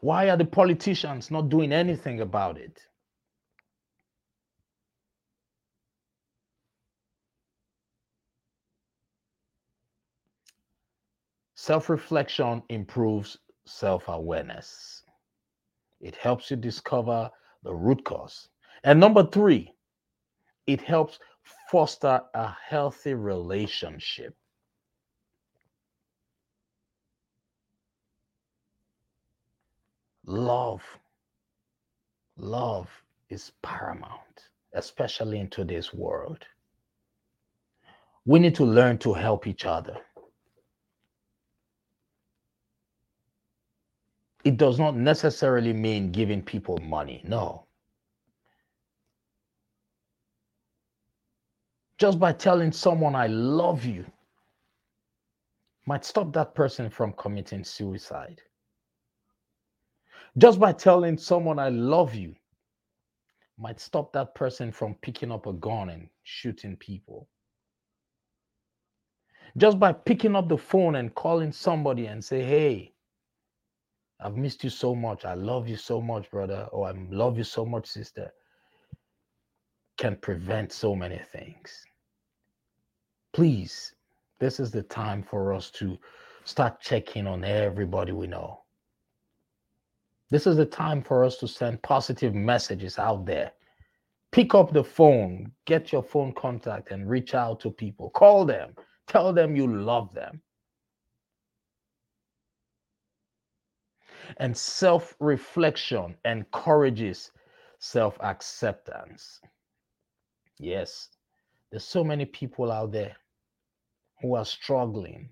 Why 0.00 0.30
are 0.30 0.36
the 0.36 0.46
politicians 0.46 1.30
not 1.30 1.48
doing 1.50 1.72
anything 1.72 2.20
about 2.20 2.58
it? 2.58 2.80
Self 11.56 11.90
reflection 11.90 12.62
improves 12.70 13.38
self 13.66 14.08
awareness, 14.08 15.04
it 16.00 16.16
helps 16.16 16.50
you 16.50 16.56
discover 16.56 17.30
the 17.64 17.74
root 17.74 18.04
cause. 18.04 18.48
And 18.84 19.00
number 19.00 19.26
three, 19.26 19.74
it 20.68 20.82
helps 20.82 21.20
foster 21.70 22.22
a 22.34 22.48
healthy 22.68 23.14
relationship. 23.14 24.37
Love 30.28 30.82
love 32.36 32.88
is 33.30 33.52
paramount 33.62 34.50
especially 34.74 35.40
in 35.40 35.48
today's 35.48 35.92
world. 35.94 36.44
We 38.26 38.38
need 38.38 38.54
to 38.56 38.64
learn 38.64 38.98
to 38.98 39.14
help 39.14 39.46
each 39.46 39.64
other. 39.64 39.96
It 44.44 44.56
does 44.56 44.78
not 44.78 44.96
necessarily 44.96 45.72
mean 45.72 46.12
giving 46.12 46.42
people 46.42 46.78
money 46.78 47.22
no. 47.24 47.66
Just 51.98 52.20
by 52.20 52.32
telling 52.32 52.70
someone 52.70 53.16
i 53.16 53.26
love 53.26 53.84
you 53.84 54.04
might 55.86 56.04
stop 56.04 56.32
that 56.34 56.54
person 56.54 56.88
from 56.90 57.12
committing 57.14 57.64
suicide 57.64 58.40
Just 60.36 60.60
by 60.60 60.72
telling 60.72 61.16
someone 61.18 61.58
I 61.58 61.68
love 61.70 62.14
you 62.14 62.34
might 63.58 63.80
stop 63.80 64.12
that 64.12 64.34
person 64.34 64.72
from 64.72 64.94
picking 64.96 65.32
up 65.32 65.46
a 65.46 65.52
gun 65.52 65.90
and 65.90 66.08
shooting 66.24 66.76
people. 66.76 67.28
Just 69.56 69.78
by 69.78 69.92
picking 69.92 70.36
up 70.36 70.48
the 70.48 70.58
phone 70.58 70.96
and 70.96 71.14
calling 71.14 71.52
somebody 71.52 72.06
and 72.06 72.24
say, 72.24 72.42
"Hey, 72.42 72.94
I've 74.20 74.36
missed 74.36 74.64
you 74.64 74.70
so 74.70 74.94
much. 74.94 75.24
I 75.24 75.34
love 75.34 75.68
you 75.68 75.76
so 75.76 76.00
much, 76.00 76.30
brother, 76.30 76.68
or 76.72 76.88
I 76.88 76.92
love 77.10 77.38
you 77.38 77.44
so 77.44 77.64
much, 77.66 77.86
sister," 77.86 78.32
can 79.96 80.16
prevent 80.16 80.72
so 80.72 80.94
many 80.94 81.18
things. 81.18 81.84
Please, 83.32 83.94
this 84.38 84.60
is 84.60 84.70
the 84.70 84.82
time 84.82 85.22
for 85.22 85.52
us 85.52 85.70
to 85.72 85.98
start 86.44 86.80
checking 86.80 87.26
on 87.26 87.44
everybody 87.44 88.12
we 88.12 88.26
know. 88.26 88.64
This 90.30 90.46
is 90.46 90.56
the 90.56 90.66
time 90.66 91.02
for 91.02 91.24
us 91.24 91.38
to 91.38 91.48
send 91.48 91.82
positive 91.82 92.34
messages 92.34 92.98
out 92.98 93.24
there. 93.24 93.52
Pick 94.30 94.54
up 94.54 94.72
the 94.72 94.84
phone, 94.84 95.52
get 95.64 95.90
your 95.90 96.02
phone 96.02 96.34
contact, 96.34 96.90
and 96.90 97.08
reach 97.08 97.34
out 97.34 97.60
to 97.60 97.70
people. 97.70 98.10
Call 98.10 98.44
them, 98.44 98.74
tell 99.06 99.32
them 99.32 99.56
you 99.56 99.66
love 99.66 100.12
them. 100.14 100.42
And 104.36 104.56
self 104.56 105.16
reflection 105.20 106.16
encourages 106.26 107.30
self 107.78 108.18
acceptance. 108.20 109.40
Yes, 110.58 111.08
there's 111.70 111.84
so 111.84 112.04
many 112.04 112.26
people 112.26 112.70
out 112.70 112.92
there 112.92 113.16
who 114.20 114.34
are 114.34 114.44
struggling 114.44 115.30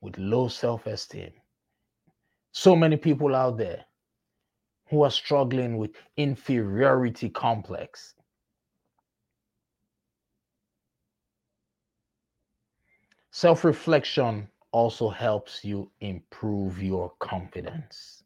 with 0.00 0.18
low 0.18 0.48
self 0.48 0.86
esteem. 0.86 1.39
So 2.52 2.74
many 2.74 2.96
people 2.96 3.34
out 3.34 3.58
there 3.58 3.84
who 4.88 5.02
are 5.04 5.10
struggling 5.10 5.76
with 5.78 5.92
inferiority 6.16 7.30
complex. 7.30 8.14
Self 13.30 13.64
reflection 13.64 14.48
also 14.72 15.08
helps 15.08 15.64
you 15.64 15.90
improve 16.00 16.82
your 16.82 17.12
confidence. 17.20 18.24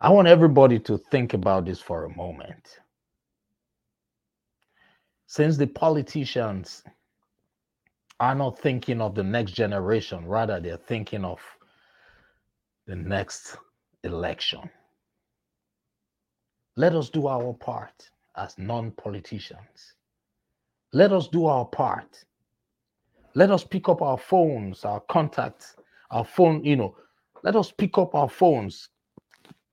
I 0.00 0.10
want 0.10 0.28
everybody 0.28 0.78
to 0.80 0.98
think 0.98 1.32
about 1.32 1.64
this 1.64 1.80
for 1.80 2.04
a 2.04 2.16
moment. 2.16 2.80
Since 5.26 5.56
the 5.56 5.66
politicians 5.66 6.84
are 8.18 8.34
not 8.34 8.58
thinking 8.58 9.00
of 9.00 9.14
the 9.14 9.22
next 9.22 9.52
generation, 9.52 10.26
rather, 10.26 10.60
they're 10.60 10.76
thinking 10.76 11.24
of 11.24 11.40
the 12.86 12.96
next 12.96 13.56
election. 14.04 14.70
Let 16.76 16.94
us 16.94 17.10
do 17.10 17.26
our 17.26 17.52
part 17.54 18.10
as 18.36 18.56
non 18.58 18.90
politicians. 18.92 19.94
Let 20.92 21.12
us 21.12 21.28
do 21.28 21.46
our 21.46 21.64
part. 21.64 22.24
Let 23.34 23.50
us 23.50 23.64
pick 23.64 23.88
up 23.88 24.00
our 24.00 24.16
phones, 24.16 24.84
our 24.84 25.00
contacts, 25.00 25.76
our 26.10 26.24
phone, 26.24 26.64
you 26.64 26.76
know, 26.76 26.96
let 27.42 27.54
us 27.54 27.70
pick 27.70 27.98
up 27.98 28.14
our 28.14 28.28
phones, 28.28 28.88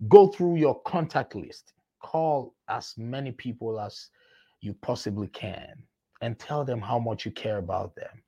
go 0.10 0.28
through 0.28 0.58
your 0.58 0.82
contact 0.82 1.34
list, 1.36 1.74
call 2.02 2.56
as 2.68 2.94
many 2.98 3.32
people 3.32 3.80
as 3.80 4.10
you 4.60 4.74
possibly 4.82 5.28
can, 5.28 5.74
and 6.22 6.38
tell 6.38 6.66
them 6.66 6.82
how 6.82 7.00
much 7.00 7.26
you 7.26 7.32
care 7.32 7.58
about 7.58 7.96
them. 7.96 8.22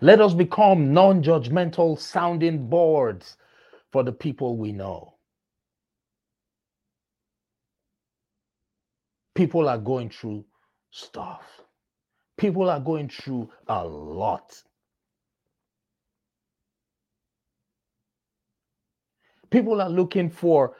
Let 0.00 0.20
us 0.20 0.34
become 0.34 0.92
non 0.92 1.22
judgmental 1.22 1.98
sounding 1.98 2.68
boards 2.68 3.36
for 3.92 4.02
the 4.02 4.12
people 4.12 4.56
we 4.56 4.72
know. 4.72 5.14
People 9.34 9.68
are 9.68 9.78
going 9.78 10.10
through 10.10 10.44
stuff, 10.90 11.42
people 12.38 12.70
are 12.70 12.80
going 12.80 13.08
through 13.08 13.50
a 13.68 13.84
lot. 13.84 14.62
People 19.50 19.80
are 19.80 19.88
looking 19.88 20.28
for 20.28 20.76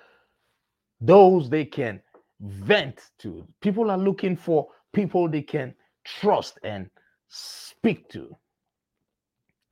those 1.01 1.49
they 1.49 1.65
can 1.65 2.01
vent 2.41 3.01
to. 3.21 3.47
People 3.61 3.91
are 3.91 3.99
looking 3.99 4.37
for 4.37 4.69
people 4.93 5.29
they 5.29 5.43
can 5.43 5.75
trust 6.05 6.59
and 6.65 6.91
speak 7.29 8.09
to. 8.11 8.37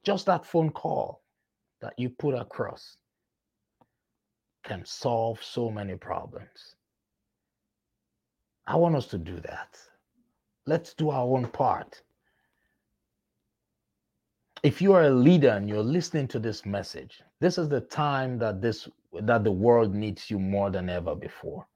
Just 0.04 0.26
that 0.26 0.44
phone 0.44 0.70
call 0.70 1.22
that 1.80 1.94
you 1.98 2.10
put 2.10 2.34
across 2.34 2.96
can 4.62 4.84
solve 4.84 5.42
so 5.42 5.70
many 5.70 5.96
problems. 5.96 6.76
I 8.66 8.76
want 8.76 8.96
us 8.96 9.06
to 9.08 9.18
do 9.18 9.40
that. 9.40 9.78
Let's 10.66 10.94
do 10.94 11.10
our 11.10 11.24
own 11.24 11.46
part. 11.48 12.02
If 14.62 14.80
you 14.80 14.94
are 14.94 15.04
a 15.04 15.10
leader 15.10 15.50
and 15.50 15.68
you're 15.68 15.82
listening 15.82 16.26
to 16.28 16.38
this 16.38 16.64
message, 16.64 17.22
this 17.40 17.58
is 17.58 17.68
the 17.68 17.80
time 17.80 18.38
that 18.38 18.62
this 18.62 18.88
that 19.22 19.44
the 19.44 19.52
world 19.52 19.94
needs 19.94 20.30
you 20.30 20.38
more 20.38 20.70
than 20.70 20.88
ever 20.88 21.14
before. 21.14 21.66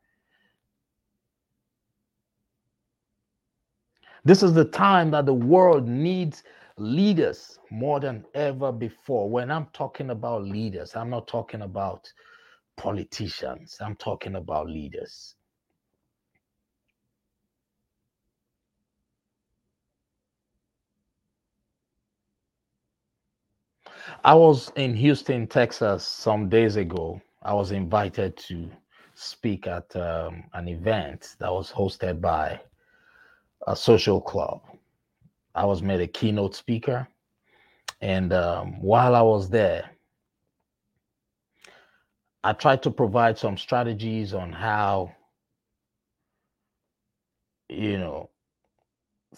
This 4.24 4.42
is 4.42 4.54
the 4.54 4.64
time 4.64 5.10
that 5.12 5.26
the 5.26 5.34
world 5.34 5.86
needs 5.86 6.42
leaders 6.78 7.58
more 7.70 8.00
than 8.00 8.24
ever 8.34 8.72
before. 8.72 9.30
When 9.30 9.50
I'm 9.50 9.66
talking 9.72 10.10
about 10.10 10.44
leaders, 10.44 10.96
I'm 10.96 11.10
not 11.10 11.28
talking 11.28 11.62
about 11.62 12.12
politicians, 12.76 13.78
I'm 13.80 13.96
talking 13.96 14.36
about 14.36 14.68
leaders. 14.68 15.36
I 24.24 24.34
was 24.34 24.70
in 24.76 24.94
Houston, 24.94 25.46
Texas 25.46 26.04
some 26.04 26.48
days 26.48 26.76
ago. 26.76 27.20
I 27.42 27.54
was 27.54 27.72
invited 27.72 28.36
to 28.48 28.70
speak 29.14 29.66
at 29.66 29.94
um, 29.96 30.44
an 30.54 30.68
event 30.68 31.36
that 31.40 31.52
was 31.52 31.72
hosted 31.72 32.20
by 32.20 32.60
a 33.66 33.76
social 33.76 34.20
club. 34.20 34.62
I 35.58 35.64
was 35.64 35.82
made 35.82 36.00
a 36.00 36.06
keynote 36.06 36.54
speaker. 36.54 37.08
And 38.00 38.32
um, 38.32 38.80
while 38.80 39.16
I 39.16 39.22
was 39.22 39.50
there, 39.50 39.90
I 42.44 42.52
tried 42.52 42.84
to 42.84 42.92
provide 42.92 43.36
some 43.38 43.58
strategies 43.58 44.34
on 44.34 44.52
how, 44.52 45.12
you 47.68 47.98
know, 47.98 48.30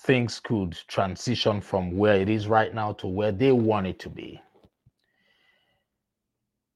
things 0.00 0.40
could 0.40 0.78
transition 0.88 1.62
from 1.62 1.96
where 1.96 2.16
it 2.16 2.28
is 2.28 2.46
right 2.48 2.74
now 2.74 2.92
to 2.94 3.06
where 3.06 3.32
they 3.32 3.52
want 3.52 3.86
it 3.86 3.98
to 4.00 4.10
be. 4.10 4.42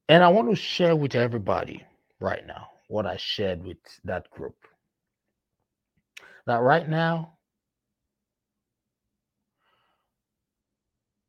And 0.09 0.23
I 0.23 0.29
want 0.29 0.49
to 0.49 0.55
share 0.55 0.95
with 0.95 1.13
everybody 1.13 1.83
right 2.19 2.45
now 2.47 2.69
what 2.87 3.05
I 3.05 3.17
shared 3.17 3.63
with 3.63 3.77
that 4.05 4.27
group. 4.31 4.55
That 6.47 6.61
right 6.61 6.89
now, 6.89 7.34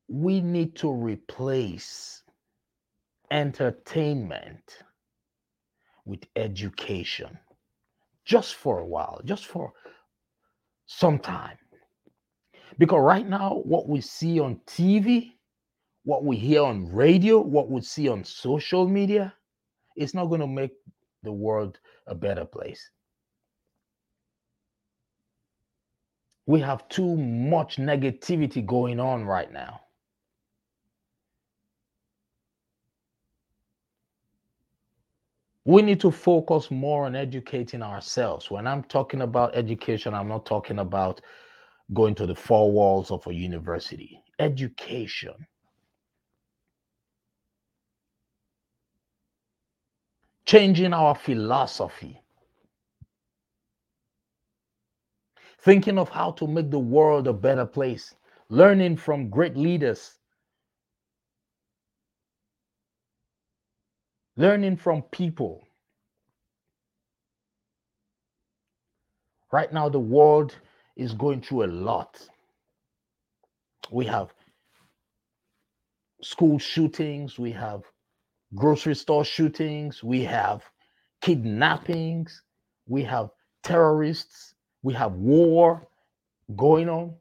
we 0.08 0.40
need 0.40 0.76
to 0.76 0.90
replace 0.90 2.22
entertainment 3.30 4.78
with 6.04 6.20
education 6.36 7.36
just 8.24 8.54
for 8.54 8.78
a 8.80 8.86
while, 8.86 9.20
just 9.24 9.46
for 9.46 9.72
some 10.86 11.18
time. 11.18 11.58
Because 12.78 13.00
right 13.00 13.26
now, 13.26 13.62
what 13.64 13.88
we 13.88 14.00
see 14.00 14.38
on 14.38 14.60
TV, 14.66 15.32
what 16.04 16.24
we 16.24 16.36
hear 16.36 16.62
on 16.62 16.86
radio, 16.92 17.40
what 17.40 17.70
we 17.70 17.80
see 17.80 18.08
on 18.08 18.22
social 18.22 18.86
media, 18.86 19.34
it's 19.96 20.14
not 20.14 20.26
going 20.26 20.40
to 20.40 20.46
make 20.46 20.72
the 21.22 21.32
world 21.32 21.78
a 22.06 22.14
better 22.14 22.44
place. 22.44 22.90
We 26.46 26.60
have 26.60 26.88
too 26.88 27.16
much 27.16 27.76
negativity 27.78 28.64
going 28.64 29.00
on 29.00 29.24
right 29.24 29.52
now. 29.52 29.80
We 35.66 35.82
need 35.82 35.98
to 35.98 36.12
focus 36.12 36.70
more 36.70 37.06
on 37.06 37.16
educating 37.16 37.82
ourselves. 37.82 38.52
When 38.52 38.68
I'm 38.68 38.84
talking 38.84 39.22
about 39.22 39.56
education, 39.56 40.14
I'm 40.14 40.28
not 40.28 40.46
talking 40.46 40.78
about 40.78 41.20
going 41.92 42.14
to 42.14 42.26
the 42.26 42.36
four 42.36 42.70
walls 42.70 43.10
of 43.10 43.26
a 43.26 43.34
university. 43.34 44.22
Education. 44.38 45.34
Changing 50.46 50.92
our 50.92 51.16
philosophy. 51.16 52.22
Thinking 55.62 55.98
of 55.98 56.08
how 56.08 56.30
to 56.32 56.46
make 56.46 56.70
the 56.70 56.78
world 56.78 57.26
a 57.26 57.32
better 57.32 57.66
place, 57.66 58.14
learning 58.50 58.98
from 58.98 59.28
great 59.28 59.56
leaders, 59.56 60.15
learning 64.36 64.76
from 64.76 65.02
people. 65.02 65.66
Right 69.52 69.72
now, 69.72 69.88
the 69.88 70.00
world 70.00 70.54
is 70.96 71.12
going 71.14 71.42
through 71.42 71.64
a 71.64 71.68
lot. 71.68 72.20
We 73.90 74.06
have 74.06 74.32
school 76.22 76.58
shootings, 76.58 77.38
we 77.38 77.52
have 77.52 77.82
grocery 78.54 78.94
store 78.94 79.24
shootings, 79.24 80.02
we 80.02 80.24
have 80.24 80.62
kidnappings, 81.22 82.42
we 82.88 83.02
have 83.04 83.30
terrorists, 83.62 84.54
we 84.82 84.94
have 84.94 85.12
war 85.12 85.88
going 86.56 86.88
on. 86.88 87.14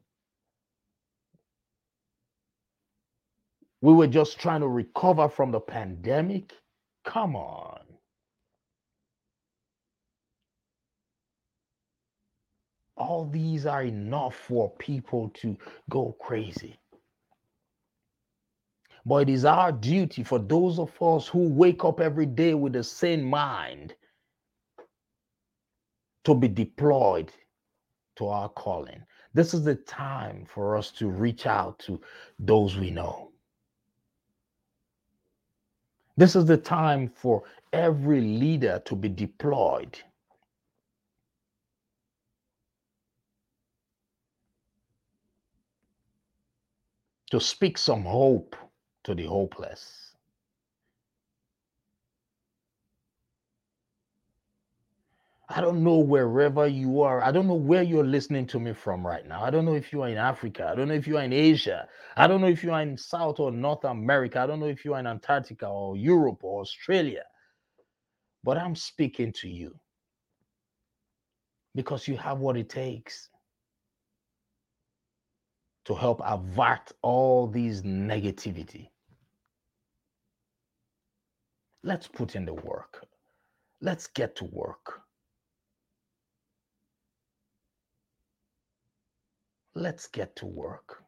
We 3.80 3.92
were 3.92 4.06
just 4.08 4.40
trying 4.40 4.60
to 4.62 4.68
recover 4.68 5.28
from 5.28 5.52
the 5.52 5.60
pandemic. 5.60 6.52
Come 7.06 7.36
on. 7.36 7.80
All 12.96 13.26
these 13.26 13.66
are 13.66 13.84
enough 13.84 14.34
for 14.34 14.70
people 14.78 15.30
to 15.36 15.56
go 15.90 16.16
crazy. 16.20 16.78
But 19.06 19.28
it 19.28 19.30
is 19.30 19.44
our 19.44 19.72
duty 19.72 20.24
for 20.24 20.38
those 20.38 20.78
of 20.78 20.90
us 21.02 21.28
who 21.28 21.48
wake 21.48 21.84
up 21.84 22.00
every 22.00 22.26
day 22.26 22.54
with 22.54 22.74
the 22.74 22.84
same 22.84 23.24
mind 23.24 23.94
to 26.24 26.34
be 26.34 26.48
deployed 26.48 27.32
to 28.16 28.28
our 28.28 28.48
calling. 28.50 29.02
This 29.34 29.54
is 29.54 29.64
the 29.64 29.76
time 29.76 30.46
for 30.46 30.76
us 30.76 30.90
to 30.92 31.08
reach 31.08 31.46
out 31.46 31.78
to 31.80 32.00
those 32.38 32.76
we 32.76 32.90
know. 32.90 33.32
This 36.16 36.36
is 36.36 36.46
the 36.46 36.56
time 36.56 37.08
for 37.08 37.44
every 37.72 38.20
leader 38.20 38.82
to 38.86 38.96
be 38.96 39.08
deployed. 39.08 39.98
To 47.32 47.40
speak 47.40 47.78
some 47.78 48.04
hope 48.04 48.56
to 49.04 49.14
the 49.14 49.26
hopeless. 49.26 50.05
I 55.48 55.60
don't 55.60 55.84
know 55.84 55.98
wherever 55.98 56.66
you 56.66 57.02
are. 57.02 57.22
I 57.22 57.30
don't 57.30 57.46
know 57.46 57.54
where 57.54 57.82
you're 57.82 58.04
listening 58.04 58.46
to 58.48 58.58
me 58.58 58.72
from 58.72 59.06
right 59.06 59.26
now. 59.26 59.44
I 59.44 59.50
don't 59.50 59.64
know 59.64 59.76
if 59.76 59.92
you 59.92 60.02
are 60.02 60.08
in 60.08 60.16
Africa. 60.18 60.68
I 60.72 60.74
don't 60.74 60.88
know 60.88 60.94
if 60.94 61.06
you 61.06 61.18
are 61.18 61.22
in 61.22 61.32
Asia. 61.32 61.88
I 62.16 62.26
don't 62.26 62.40
know 62.40 62.48
if 62.48 62.64
you 62.64 62.72
are 62.72 62.82
in 62.82 62.98
South 62.98 63.38
or 63.38 63.52
North 63.52 63.84
America. 63.84 64.40
I 64.40 64.46
don't 64.48 64.58
know 64.58 64.66
if 64.66 64.84
you 64.84 64.94
are 64.94 65.00
in 65.00 65.06
Antarctica 65.06 65.68
or 65.68 65.96
Europe 65.96 66.42
or 66.42 66.62
Australia. 66.62 67.22
But 68.42 68.58
I'm 68.58 68.74
speaking 68.74 69.32
to 69.34 69.48
you 69.48 69.78
because 71.76 72.08
you 72.08 72.16
have 72.16 72.38
what 72.38 72.56
it 72.56 72.68
takes 72.68 73.28
to 75.84 75.94
help 75.94 76.20
avert 76.24 76.90
all 77.02 77.46
these 77.46 77.82
negativity. 77.82 78.88
Let's 81.84 82.08
put 82.08 82.34
in 82.34 82.44
the 82.44 82.54
work. 82.54 83.06
Let's 83.80 84.08
get 84.08 84.36
to 84.36 84.44
work. 84.46 85.02
Let's 89.76 90.06
get 90.06 90.34
to 90.36 90.46
work. 90.46 91.02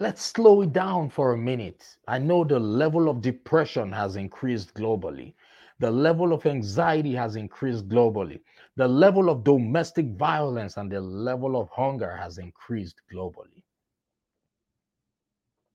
Let's 0.00 0.22
slow 0.22 0.62
it 0.62 0.72
down 0.72 1.10
for 1.10 1.34
a 1.34 1.38
minute. 1.38 1.84
I 2.08 2.18
know 2.18 2.44
the 2.44 2.58
level 2.58 3.10
of 3.10 3.20
depression 3.20 3.92
has 3.92 4.16
increased 4.16 4.72
globally. 4.72 5.34
The 5.80 5.90
level 5.90 6.32
of 6.32 6.46
anxiety 6.46 7.14
has 7.14 7.36
increased 7.36 7.90
globally. 7.90 8.40
The 8.76 8.88
level 8.88 9.28
of 9.28 9.44
domestic 9.44 10.06
violence 10.16 10.78
and 10.78 10.90
the 10.90 11.02
level 11.02 11.60
of 11.60 11.68
hunger 11.68 12.16
has 12.16 12.38
increased 12.38 13.02
globally. 13.12 13.62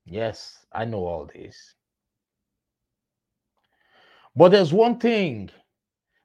Yes, 0.06 0.66
I 0.72 0.86
know 0.86 1.06
all 1.06 1.30
this. 1.32 1.76
But 4.36 4.50
there's 4.50 4.74
one 4.74 4.98
thing 4.98 5.52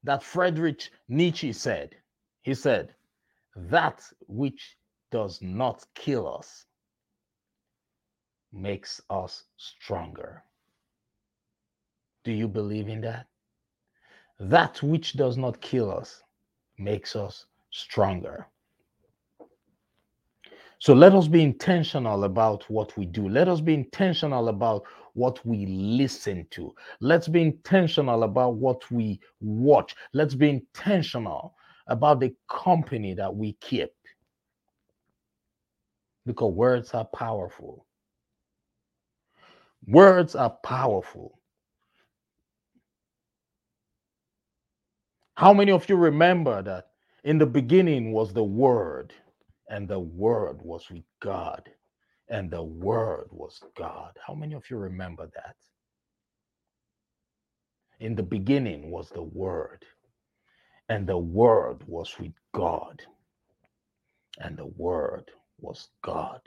that 0.02 0.22
Friedrich 0.22 0.88
Nietzsche 1.08 1.52
said. 1.52 1.94
He 2.40 2.54
said, 2.54 2.94
that 3.56 4.02
which 4.26 4.76
does 5.10 5.40
not 5.42 5.86
kill 5.94 6.26
us 6.26 6.66
makes 8.52 9.00
us 9.10 9.44
stronger. 9.56 10.42
Do 12.24 12.32
you 12.32 12.48
believe 12.48 12.88
in 12.88 13.00
that? 13.02 13.26
That 14.40 14.82
which 14.82 15.12
does 15.12 15.36
not 15.36 15.60
kill 15.60 15.90
us 15.90 16.22
makes 16.78 17.14
us 17.14 17.46
stronger. 17.70 18.48
So 20.78 20.92
let 20.92 21.14
us 21.14 21.28
be 21.28 21.42
intentional 21.42 22.24
about 22.24 22.68
what 22.68 22.96
we 22.98 23.06
do. 23.06 23.28
Let 23.28 23.48
us 23.48 23.60
be 23.60 23.74
intentional 23.74 24.48
about 24.48 24.82
what 25.14 25.44
we 25.46 25.66
listen 25.66 26.46
to. 26.50 26.74
Let's 27.00 27.28
be 27.28 27.40
intentional 27.40 28.24
about 28.24 28.56
what 28.56 28.90
we 28.90 29.20
watch. 29.40 29.94
Let's 30.12 30.34
be 30.34 30.50
intentional 30.50 31.54
about 31.88 32.20
the 32.20 32.34
company 32.48 33.14
that 33.14 33.34
we 33.34 33.54
keep. 33.60 33.90
Because 36.26 36.52
words 36.52 36.94
are 36.94 37.06
powerful. 37.06 37.86
Words 39.86 40.34
are 40.36 40.50
powerful. 40.64 41.38
How 45.36 45.54
many 45.54 45.72
of 45.72 45.88
you 45.88 45.96
remember 45.96 46.62
that 46.62 46.88
in 47.24 47.38
the 47.38 47.46
beginning 47.46 48.12
was 48.12 48.32
the 48.34 48.44
Word, 48.44 49.12
and 49.68 49.88
the 49.88 49.98
Word 50.00 50.60
was 50.62 50.90
with 50.90 51.04
God, 51.20 51.68
and 52.28 52.50
the 52.50 52.62
Word 52.62 53.28
was 53.32 53.60
God? 53.76 54.12
How 54.26 54.34
many 54.34 54.54
of 54.54 54.64
you 54.70 54.76
remember 54.78 55.30
that? 55.34 55.56
In 58.00 58.14
the 58.14 58.22
beginning 58.22 58.90
was 58.90 59.10
the 59.10 59.22
Word, 59.22 59.84
and 60.88 61.06
the 61.06 61.18
Word 61.18 61.78
was 61.86 62.18
with 62.18 62.32
God. 62.52 63.02
And 64.40 64.56
the 64.56 64.66
Word 64.66 65.30
was 65.60 65.88
God. 66.02 66.40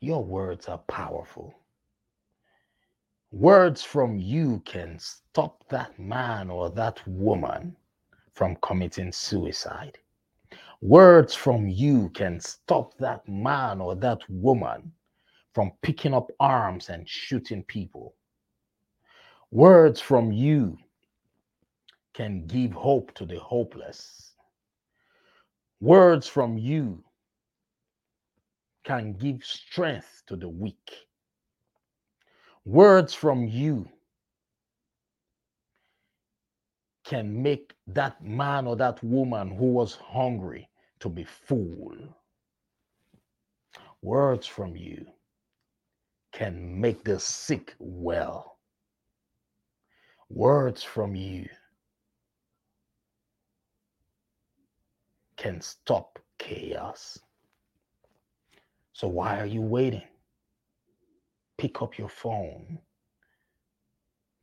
Your 0.00 0.22
words 0.22 0.68
are 0.68 0.78
powerful. 0.88 1.58
Words 3.32 3.82
from 3.82 4.18
you 4.18 4.62
can 4.64 4.98
stop 4.98 5.64
that 5.68 5.98
man 5.98 6.48
or 6.48 6.70
that 6.70 7.06
woman 7.08 7.76
from 8.34 8.56
committing 8.62 9.10
suicide. 9.10 9.98
Words 10.80 11.34
from 11.34 11.68
you 11.68 12.10
can 12.10 12.38
stop 12.38 12.96
that 12.98 13.26
man 13.26 13.80
or 13.80 13.94
that 13.96 14.20
woman 14.28 14.92
from 15.54 15.72
picking 15.82 16.14
up 16.14 16.30
arms 16.38 16.90
and 16.90 17.08
shooting 17.08 17.64
people. 17.64 18.14
Words 19.52 20.00
from 20.00 20.32
you 20.32 20.76
can 22.14 22.46
give 22.46 22.72
hope 22.72 23.14
to 23.14 23.24
the 23.24 23.38
hopeless. 23.38 24.34
Words 25.80 26.26
from 26.26 26.58
you 26.58 27.04
can 28.84 29.14
give 29.14 29.44
strength 29.44 30.22
to 30.26 30.36
the 30.36 30.48
weak. 30.48 30.90
Words 32.64 33.14
from 33.14 33.46
you 33.46 33.88
can 37.04 37.42
make 37.42 37.74
that 37.86 38.22
man 38.22 38.66
or 38.66 38.76
that 38.76 39.02
woman 39.04 39.56
who 39.56 39.66
was 39.66 39.94
hungry 39.94 40.68
to 41.00 41.08
be 41.08 41.24
full. 41.24 41.96
Words 44.02 44.46
from 44.46 44.76
you 44.76 45.06
can 46.32 46.80
make 46.80 47.04
the 47.04 47.20
sick 47.20 47.74
well 47.78 48.55
words 50.28 50.82
from 50.82 51.14
you 51.14 51.48
can 55.36 55.60
stop 55.60 56.18
chaos. 56.38 57.18
So, 58.92 59.08
why 59.08 59.40
are 59.40 59.46
you 59.46 59.62
waiting? 59.62 60.02
Pick 61.58 61.82
up 61.82 61.98
your 61.98 62.08
phone, 62.08 62.78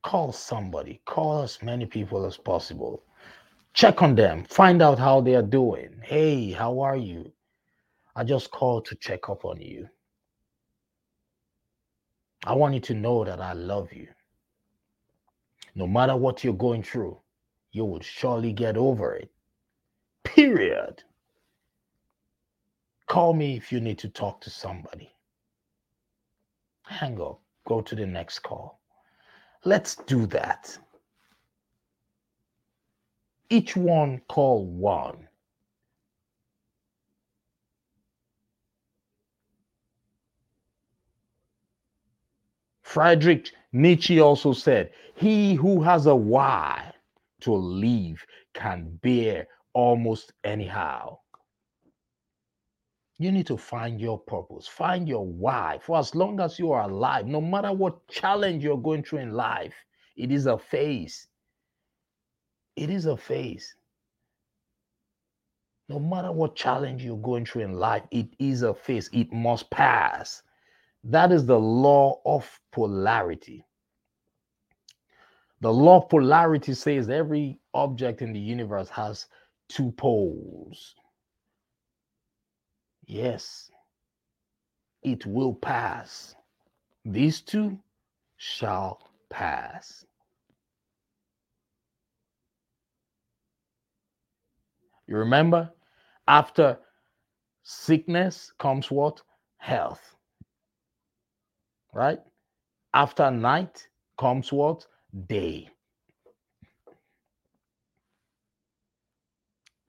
call 0.03 0.31
somebody, 0.31 1.01
call 1.05 1.43
as 1.43 1.61
many 1.61 1.85
people 1.85 2.25
as 2.25 2.37
possible. 2.37 3.03
Check 3.73 4.01
on 4.03 4.15
them, 4.15 4.45
find 4.45 4.81
out 4.81 4.99
how 4.99 5.21
they 5.21 5.35
are 5.35 5.41
doing. 5.43 5.99
Hey, 6.03 6.51
how 6.51 6.79
are 6.79 6.97
you? 6.97 7.31
I 8.15 8.23
just 8.23 8.51
called 8.51 8.85
to 8.85 8.95
check 8.95 9.29
up 9.29 9.45
on 9.45 9.61
you. 9.61 9.87
I 12.45 12.53
want 12.53 12.75
you 12.75 12.79
to 12.81 12.93
know 12.93 13.23
that 13.25 13.41
I 13.41 13.53
love 13.53 13.91
you 13.93 14.07
no 15.75 15.87
matter 15.87 16.15
what 16.15 16.43
you're 16.43 16.53
going 16.53 16.83
through, 16.83 17.17
you 17.71 17.85
will 17.85 18.01
surely 18.01 18.53
get 18.53 18.77
over 18.77 19.15
it. 19.15 19.31
Period. 20.23 21.03
Call 23.07 23.33
me 23.33 23.57
if 23.57 23.71
you 23.71 23.79
need 23.79 23.97
to 23.99 24.09
talk 24.09 24.41
to 24.41 24.49
somebody. 24.49 25.13
Hang 26.83 27.19
up, 27.19 27.39
go 27.67 27.81
to 27.81 27.95
the 27.95 28.05
next 28.05 28.39
call. 28.39 28.79
Let's 29.65 29.95
do 29.95 30.25
that. 30.27 30.77
Each 33.49 33.75
one 33.75 34.21
call 34.27 34.65
one. 34.65 35.27
Friedrich 42.81 43.51
Nietzsche 43.71 44.19
also 44.19 44.53
said, 44.53 44.91
He 45.15 45.55
who 45.55 45.81
has 45.81 46.05
a 46.05 46.15
why 46.15 46.93
to 47.41 47.53
live 47.53 48.25
can 48.53 48.99
bear 49.01 49.47
almost 49.73 50.33
anyhow. 50.43 51.19
You 53.19 53.31
need 53.31 53.47
to 53.47 53.57
find 53.57 54.01
your 54.01 54.17
purpose, 54.17 54.67
find 54.67 55.07
your 55.07 55.25
why. 55.25 55.79
For 55.81 55.97
as 55.99 56.15
long 56.15 56.39
as 56.39 56.57
you 56.57 56.71
are 56.71 56.89
alive, 56.89 57.27
no 57.27 57.39
matter 57.39 57.71
what 57.71 58.07
challenge 58.07 58.63
you're 58.63 58.77
going 58.77 59.03
through 59.03 59.19
in 59.19 59.33
life, 59.33 59.75
it 60.17 60.31
is 60.31 60.45
a 60.45 60.57
phase. 60.57 61.27
It 62.75 62.89
is 62.89 63.05
a 63.05 63.15
phase. 63.15 63.75
No 65.89 65.99
matter 65.99 66.31
what 66.31 66.55
challenge 66.55 67.03
you're 67.03 67.17
going 67.17 67.45
through 67.45 67.63
in 67.63 67.73
life, 67.73 68.03
it 68.11 68.27
is 68.39 68.63
a 68.63 68.73
phase. 68.73 69.09
It 69.13 69.31
must 69.31 69.69
pass. 69.69 70.41
That 71.03 71.31
is 71.31 71.45
the 71.45 71.59
law 71.59 72.21
of 72.25 72.49
polarity. 72.71 73.65
The 75.63 75.73
law 75.73 76.03
of 76.03 76.09
polarity 76.09 76.75
says 76.75 77.09
every 77.09 77.59
object 77.73 78.21
in 78.21 78.33
the 78.33 78.39
universe 78.39 78.89
has 78.89 79.27
too 79.69 79.93
poles. 79.93 80.95
Yes, 83.07 83.71
it 85.03 85.25
will 85.25 85.55
pass. 85.55 86.35
These 87.05 87.41
two 87.41 87.79
shall 88.37 88.99
pass. 89.31 90.05
You 95.07 95.17
remember, 95.17 95.71
after 96.27 96.79
sickness 97.63 98.51
comes 98.59 98.91
what? 98.91 99.21
Health 99.57 100.13
right? 101.93 102.19
After 102.93 103.31
night 103.31 103.87
comes 104.19 104.51
what? 104.51 104.85
Day. 105.27 105.69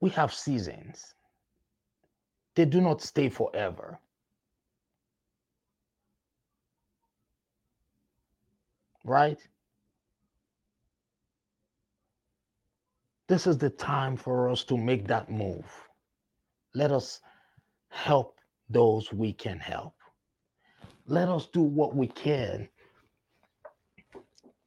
We 0.01 0.09
have 0.11 0.33
seasons, 0.33 1.15
they 2.55 2.65
do 2.65 2.79
not 2.81 3.01
stay 3.01 3.29
forever. 3.29 3.99
Right? 9.03 9.39
This 13.27 13.47
is 13.47 13.57
the 13.57 13.71
time 13.71 14.15
for 14.15 14.49
us 14.49 14.63
to 14.65 14.77
make 14.77 15.07
that 15.07 15.31
move. 15.31 15.65
Let 16.75 16.91
us 16.91 17.19
help 17.89 18.37
those 18.69 19.11
we 19.11 19.33
can 19.33 19.59
help 19.59 19.95
let 21.07 21.29
us 21.29 21.47
do 21.47 21.61
what 21.61 21.95
we 21.95 22.07
can. 22.07 22.67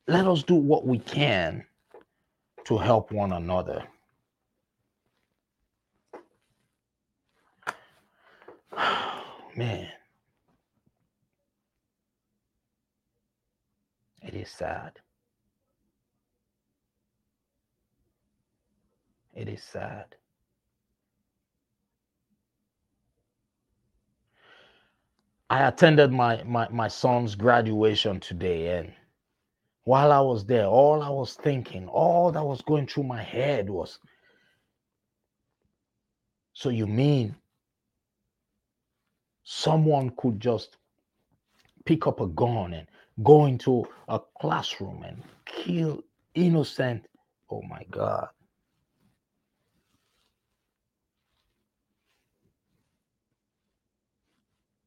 Let 0.09 0.27
us 0.27 0.43
do 0.43 0.57
what 0.57 0.87
we 0.87 0.99
can 1.01 1.67
to 2.65 2.79
help 2.79 3.13
one 3.13 3.33
another. 3.33 3.85
Man, 9.57 9.89
it 14.23 14.35
is 14.35 14.51
sad. 14.51 14.93
It 19.35 19.49
is 19.49 19.63
sad. 19.63 20.07
I 25.51 25.69
attended 25.69 26.13
my, 26.13 26.43
my 26.45 26.69
my 26.71 26.89
son's 26.89 27.35
graduation 27.35 28.21
today, 28.21 28.79
and 28.79 28.93
while 29.89 30.13
I 30.13 30.21
was 30.21 30.45
there, 30.45 30.67
all 30.67 31.03
I 31.03 31.09
was 31.09 31.33
thinking, 31.33 31.89
all 31.89 32.31
that 32.33 32.45
was 32.45 32.61
going 32.61 32.87
through 32.87 33.05
my 33.05 33.23
head 33.23 33.71
was, 33.71 33.99
so 36.53 36.69
you 36.69 36.87
mean 36.87 37.35
someone 39.45 40.11
could 40.19 40.41
just 40.41 40.77
pick 41.87 42.07
up 42.07 42.21
a 42.21 42.27
gun 42.27 42.75
and 42.75 42.87
go 43.25 43.47
into 43.47 43.89
a 44.09 44.21
classroom 44.43 45.05
and 45.05 45.23
kill 45.47 46.03
innocent? 46.35 47.07
Oh 47.51 47.63
my 47.63 47.83
God. 47.91 48.29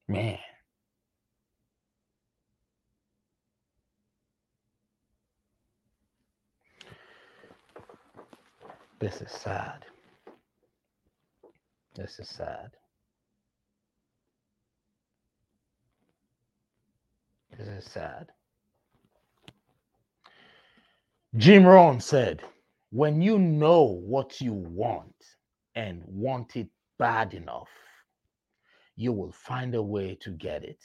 Man. 0.08 0.38
This 9.02 9.20
is 9.20 9.32
sad. 9.32 9.84
This 11.96 12.20
is 12.20 12.30
sad. 12.30 12.70
This 17.58 17.68
is 17.68 17.92
sad. 17.92 18.28
Jim 21.36 21.66
Rohn 21.66 22.00
said, 22.00 22.44
when 22.92 23.24
you 23.24 23.40
know 23.40 23.82
what 23.84 24.40
you 24.40 24.54
want 24.54 25.16
and 25.74 26.04
want 26.06 26.56
it 26.56 26.68
bad 27.00 27.34
enough, 27.34 27.70
you 28.96 29.14
will 29.14 29.32
find 29.32 29.74
a 29.74 29.82
way 29.82 30.16
to 30.22 30.30
get 30.30 30.64
it. 30.64 30.78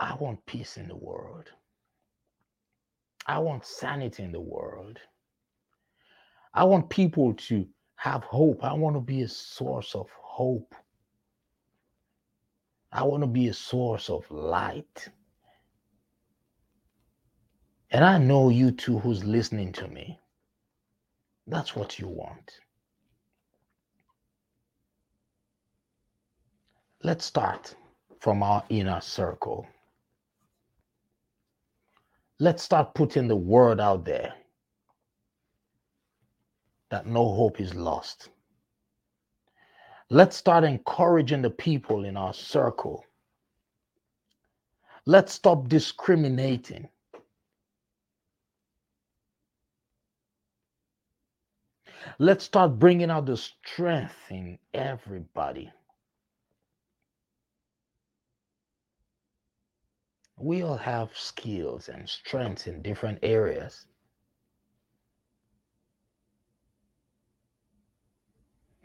I 0.00 0.16
want 0.16 0.44
peace 0.46 0.76
in 0.76 0.88
the 0.88 0.96
world. 0.96 1.46
I 3.26 3.38
want 3.38 3.64
sanity 3.64 4.24
in 4.24 4.32
the 4.32 4.40
world. 4.40 4.98
I 6.52 6.64
want 6.64 6.90
people 6.90 7.34
to 7.34 7.66
have 7.96 8.24
hope. 8.24 8.64
I 8.64 8.72
want 8.72 8.96
to 8.96 9.00
be 9.00 9.22
a 9.22 9.28
source 9.28 9.94
of 9.94 10.08
hope. 10.20 10.74
I 12.92 13.04
want 13.04 13.22
to 13.22 13.28
be 13.28 13.48
a 13.48 13.54
source 13.54 14.10
of 14.10 14.28
light. 14.30 15.08
And 17.90 18.04
I 18.04 18.18
know 18.18 18.48
you 18.48 18.72
too, 18.72 18.98
who's 18.98 19.24
listening 19.24 19.72
to 19.74 19.88
me. 19.88 20.18
That's 21.46 21.76
what 21.76 21.98
you 21.98 22.08
want. 22.08 22.52
Let's 27.02 27.24
start 27.24 27.74
from 28.20 28.42
our 28.42 28.62
inner 28.68 29.00
circle. 29.00 29.66
Let's 32.38 32.62
start 32.62 32.94
putting 32.94 33.28
the 33.28 33.36
word 33.36 33.80
out 33.80 34.04
there 34.04 34.34
that 36.90 37.06
no 37.06 37.32
hope 37.32 37.60
is 37.60 37.74
lost. 37.74 38.28
Let's 40.10 40.36
start 40.36 40.64
encouraging 40.64 41.42
the 41.42 41.50
people 41.50 42.04
in 42.04 42.16
our 42.16 42.34
circle. 42.34 43.04
Let's 45.06 45.32
stop 45.32 45.68
discriminating. 45.68 46.88
Let's 52.18 52.44
start 52.44 52.78
bringing 52.78 53.10
out 53.10 53.26
the 53.26 53.36
strength 53.36 54.16
in 54.30 54.58
everybody. 54.74 55.70
We 60.38 60.62
all 60.62 60.76
have 60.76 61.10
skills 61.16 61.88
and 61.88 62.08
strengths 62.08 62.66
in 62.66 62.82
different 62.82 63.20
areas. 63.22 63.86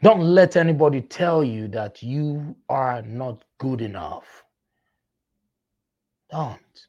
Don't 0.06 0.22
let 0.22 0.54
anybody 0.54 1.00
tell 1.00 1.42
you 1.42 1.66
that 1.66 2.00
you 2.00 2.54
are 2.68 3.02
not 3.02 3.42
good 3.58 3.80
enough. 3.80 4.44
Don't. 6.30 6.86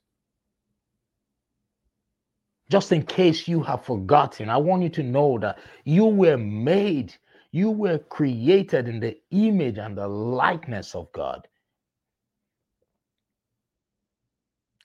Just 2.69 2.91
in 2.91 3.01
case 3.01 3.47
you 3.47 3.63
have 3.63 3.83
forgotten, 3.83 4.51
I 4.51 4.57
want 4.57 4.83
you 4.83 4.89
to 4.89 5.01
know 5.01 5.39
that 5.39 5.57
you 5.83 6.05
were 6.05 6.37
made, 6.37 7.15
you 7.51 7.71
were 7.71 7.97
created 7.97 8.87
in 8.87 8.99
the 8.99 9.17
image 9.31 9.79
and 9.79 9.97
the 9.97 10.07
likeness 10.07 10.93
of 10.93 11.11
God. 11.11 11.47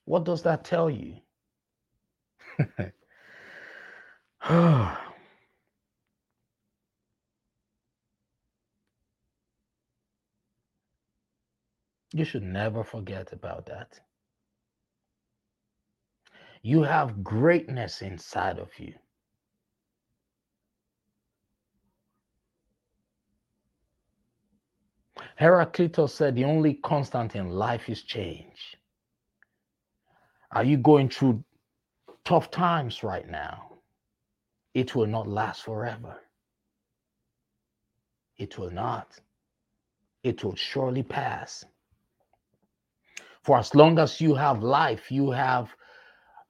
What 0.06 0.24
does 0.24 0.42
that 0.44 0.64
tell 0.64 0.88
you? 0.88 1.16
you 12.12 12.24
should 12.24 12.42
never 12.42 12.84
forget 12.84 13.32
about 13.32 13.66
that. 13.66 14.00
You 16.62 16.82
have 16.82 17.24
greatness 17.24 18.02
inside 18.02 18.58
of 18.58 18.70
you. 18.78 18.94
Heraclitus 25.36 26.14
said 26.14 26.36
the 26.36 26.44
only 26.44 26.74
constant 26.74 27.34
in 27.34 27.50
life 27.50 27.88
is 27.88 28.02
change. 28.02 28.76
Are 30.52 30.64
you 30.64 30.76
going 30.76 31.08
through 31.08 31.42
tough 32.24 32.50
times 32.50 33.02
right 33.02 33.28
now? 33.28 33.78
It 34.74 34.94
will 34.94 35.06
not 35.06 35.28
last 35.28 35.62
forever. 35.64 36.20
It 38.38 38.58
will 38.58 38.70
not. 38.70 39.18
It 40.22 40.44
will 40.44 40.54
surely 40.54 41.02
pass. 41.02 41.64
For 43.44 43.58
as 43.58 43.74
long 43.74 43.98
as 43.98 44.20
you 44.20 44.34
have 44.36 44.62
life, 44.62 45.10
you 45.12 45.30
have 45.32 45.74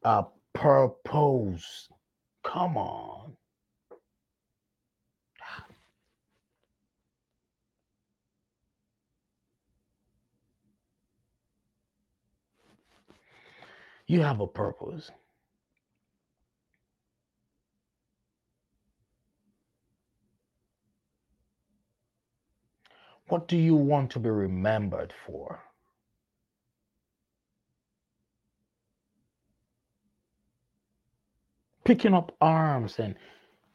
a 0.05 0.25
purpose. 0.55 1.89
Come 2.45 2.77
on. 2.77 3.37
You 14.07 14.23
have 14.23 14.41
a 14.41 14.47
purpose. 14.47 15.11
What 23.29 23.49
do 23.49 23.57
you 23.57 23.77
want 23.77 24.11
to 24.13 24.21
be 24.21 24.31
remembered 24.31 25.15
for? 25.27 25.61
Picking 31.85 32.15
up 32.15 32.35
arms 32.41 32.99
and 32.99 33.17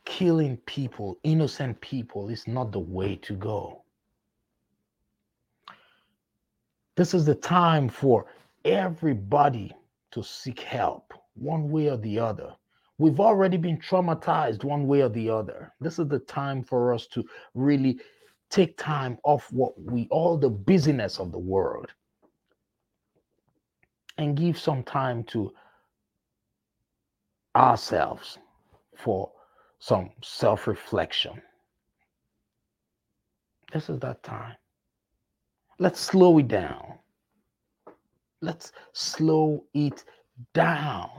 killing 0.06 0.58
people, 0.66 1.18
innocent 1.24 1.80
people, 1.82 2.30
is 2.30 2.48
not 2.48 2.72
the 2.72 2.80
way 2.80 3.16
to 3.18 3.34
go. 3.34 3.84
This 6.96 7.14
is 7.14 7.26
the 7.26 7.36
time 7.36 7.90
for 7.90 8.26
everybody 8.66 9.74
to 10.12 10.24
seek 10.24 10.62
help, 10.62 11.14
one 11.36 11.70
way 11.70 11.90
or 11.90 11.98
the 11.98 12.18
other. 12.18 12.56
We've 12.98 13.20
already 13.20 13.58
been 13.58 13.78
traumatized 13.78 14.64
one 14.64 14.88
way 14.88 15.02
or 15.02 15.10
the 15.10 15.30
other. 15.30 15.74
This 15.80 16.00
is 16.00 16.08
the 16.08 16.20
time 16.20 16.64
for 16.64 16.94
us 16.94 17.06
to 17.08 17.24
really 17.54 18.00
take 18.50 18.78
time 18.78 19.20
off 19.24 19.52
what 19.52 19.80
we 19.80 20.08
all 20.10 20.38
the 20.38 20.50
busyness 20.50 21.20
of 21.20 21.32
the 21.32 21.40
world 21.40 21.94
and 24.18 24.36
give 24.36 24.58
some 24.58 24.84
time 24.84 25.24
to 25.26 25.54
ourselves 27.58 28.38
for 28.96 29.32
some 29.80 30.12
self 30.24 30.68
reflection. 30.68 31.42
This 33.74 33.90
is 33.90 34.00
that 34.00 34.24
time. 34.24 34.56
Let's 35.80 36.00
slow 36.00 36.38
it 36.40 36.48
down. 36.48 37.00
Let's 38.42 38.72
slow 38.94 39.66
it 39.74 40.06
down. 40.54 41.10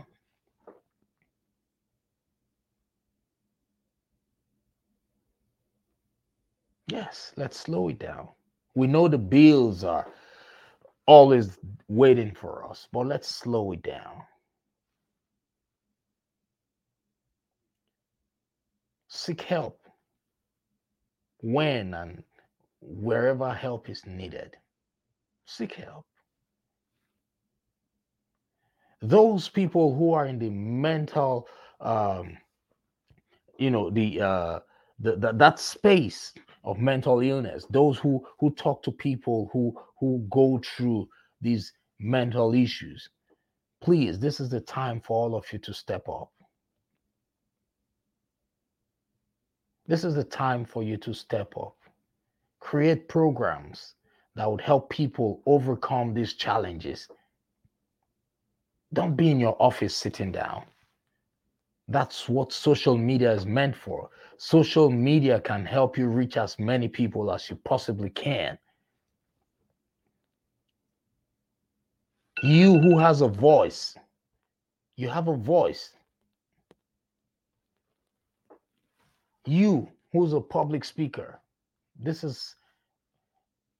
Yes, 6.88 7.32
let's 7.36 7.58
slow 7.58 7.88
it 7.88 7.98
down. 7.98 8.28
We 8.74 8.86
know 8.86 9.08
the 9.08 9.18
bills 9.18 9.84
are 9.84 10.06
always 11.06 11.58
waiting 11.88 12.34
for 12.34 12.68
us, 12.68 12.88
but 12.92 13.06
let's 13.06 13.28
slow 13.28 13.72
it 13.72 13.82
down. 13.82 14.22
Seek 19.18 19.42
help 19.42 19.80
when 21.42 21.94
and 21.94 22.22
wherever 22.80 23.52
help 23.52 23.88
is 23.88 24.06
needed. 24.06 24.56
Seek 25.46 25.74
help. 25.74 26.06
Those 29.02 29.48
people 29.48 29.96
who 29.96 30.12
are 30.14 30.26
in 30.26 30.38
the 30.38 30.50
mental, 30.50 31.48
um, 31.80 32.38
you 33.58 33.70
know, 33.70 33.90
the, 33.90 34.20
uh, 34.20 34.60
the, 35.00 35.16
the 35.16 35.32
that 35.32 35.58
space 35.58 36.32
of 36.64 36.78
mental 36.78 37.20
illness 37.20 37.66
those 37.70 37.98
who 37.98 38.24
who 38.40 38.50
talk 38.54 38.82
to 38.82 38.92
people 38.92 39.48
who 39.52 39.74
who 40.00 40.26
go 40.30 40.60
through 40.64 41.08
these 41.40 41.72
mental 42.00 42.54
issues 42.54 43.08
please 43.82 44.18
this 44.18 44.40
is 44.40 44.50
the 44.50 44.60
time 44.60 45.00
for 45.00 45.16
all 45.16 45.36
of 45.36 45.44
you 45.52 45.58
to 45.58 45.72
step 45.72 46.08
up 46.08 46.30
this 49.88 50.04
is 50.04 50.14
the 50.14 50.24
time 50.24 50.64
for 50.64 50.84
you 50.84 50.96
to 50.96 51.12
step 51.12 51.54
up 51.56 51.76
create 52.60 53.08
programs 53.08 53.94
that 54.36 54.50
would 54.50 54.60
help 54.60 54.88
people 54.90 55.42
overcome 55.46 56.14
these 56.14 56.34
challenges 56.34 57.08
don't 58.92 59.16
be 59.16 59.30
in 59.30 59.40
your 59.40 59.56
office 59.60 59.96
sitting 59.96 60.30
down 60.30 60.64
that's 61.88 62.28
what 62.28 62.52
social 62.52 62.98
media 62.98 63.32
is 63.32 63.46
meant 63.46 63.74
for. 63.74 64.10
Social 64.36 64.90
media 64.90 65.40
can 65.40 65.64
help 65.64 65.96
you 65.96 66.06
reach 66.06 66.36
as 66.36 66.58
many 66.58 66.86
people 66.86 67.32
as 67.32 67.48
you 67.48 67.56
possibly 67.64 68.10
can. 68.10 68.58
You 72.42 72.78
who 72.78 72.98
has 72.98 73.22
a 73.22 73.28
voice, 73.28 73.96
you 74.96 75.08
have 75.08 75.28
a 75.28 75.36
voice. 75.36 75.94
You 79.48 79.88
who's 80.12 80.34
a 80.34 80.42
public 80.42 80.84
speaker, 80.84 81.40
this 81.98 82.22
is 82.22 82.54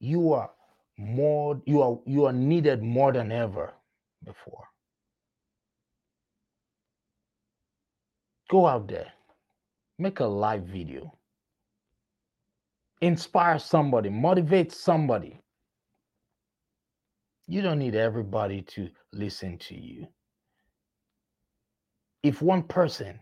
you 0.00 0.32
are 0.32 0.50
more 0.96 1.60
you 1.66 1.82
are 1.82 1.98
you 2.06 2.24
are 2.24 2.32
needed 2.32 2.82
more 2.82 3.12
than 3.12 3.30
ever 3.30 3.74
before. 4.24 4.64
Go 8.48 8.66
out 8.66 8.88
there, 8.88 9.12
make 9.98 10.20
a 10.20 10.24
live 10.24 10.62
video, 10.62 11.12
inspire 13.02 13.58
somebody, 13.58 14.08
motivate 14.08 14.72
somebody. 14.72 15.38
You 17.46 17.60
don't 17.60 17.78
need 17.78 17.94
everybody 17.94 18.62
to 18.62 18.88
listen 19.12 19.58
to 19.58 19.78
you. 19.78 20.08
If 22.22 22.40
one 22.40 22.62
person 22.62 23.20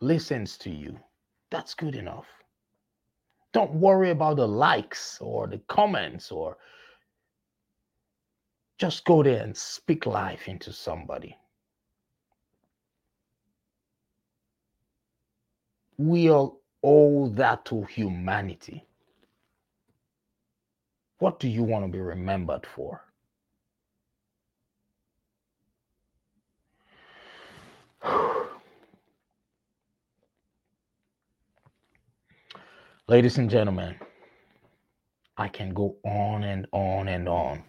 listens 0.00 0.58
to 0.58 0.70
you, 0.70 0.98
that's 1.52 1.74
good 1.74 1.94
enough. 1.94 2.26
Don't 3.52 3.74
worry 3.74 4.10
about 4.10 4.38
the 4.38 4.48
likes 4.48 5.18
or 5.20 5.46
the 5.46 5.58
comments 5.68 6.32
or 6.32 6.56
just 8.78 9.04
go 9.04 9.22
there 9.22 9.44
and 9.44 9.56
speak 9.56 10.06
life 10.06 10.48
into 10.48 10.72
somebody. 10.72 11.36
we 16.02 16.30
all 16.30 16.60
owe 16.82 17.28
that 17.28 17.64
to 17.66 17.84
humanity. 17.84 18.84
What 21.18 21.38
do 21.38 21.48
you 21.48 21.62
want 21.62 21.84
to 21.84 21.88
be 21.88 22.00
remembered 22.00 22.66
for? 22.66 23.00
Ladies 33.12 33.36
and 33.36 33.50
gentlemen, 33.50 33.94
I 35.36 35.46
can 35.46 35.74
go 35.74 35.96
on 36.02 36.44
and 36.44 36.66
on 36.72 37.08
and 37.08 37.28
on. 37.28 37.62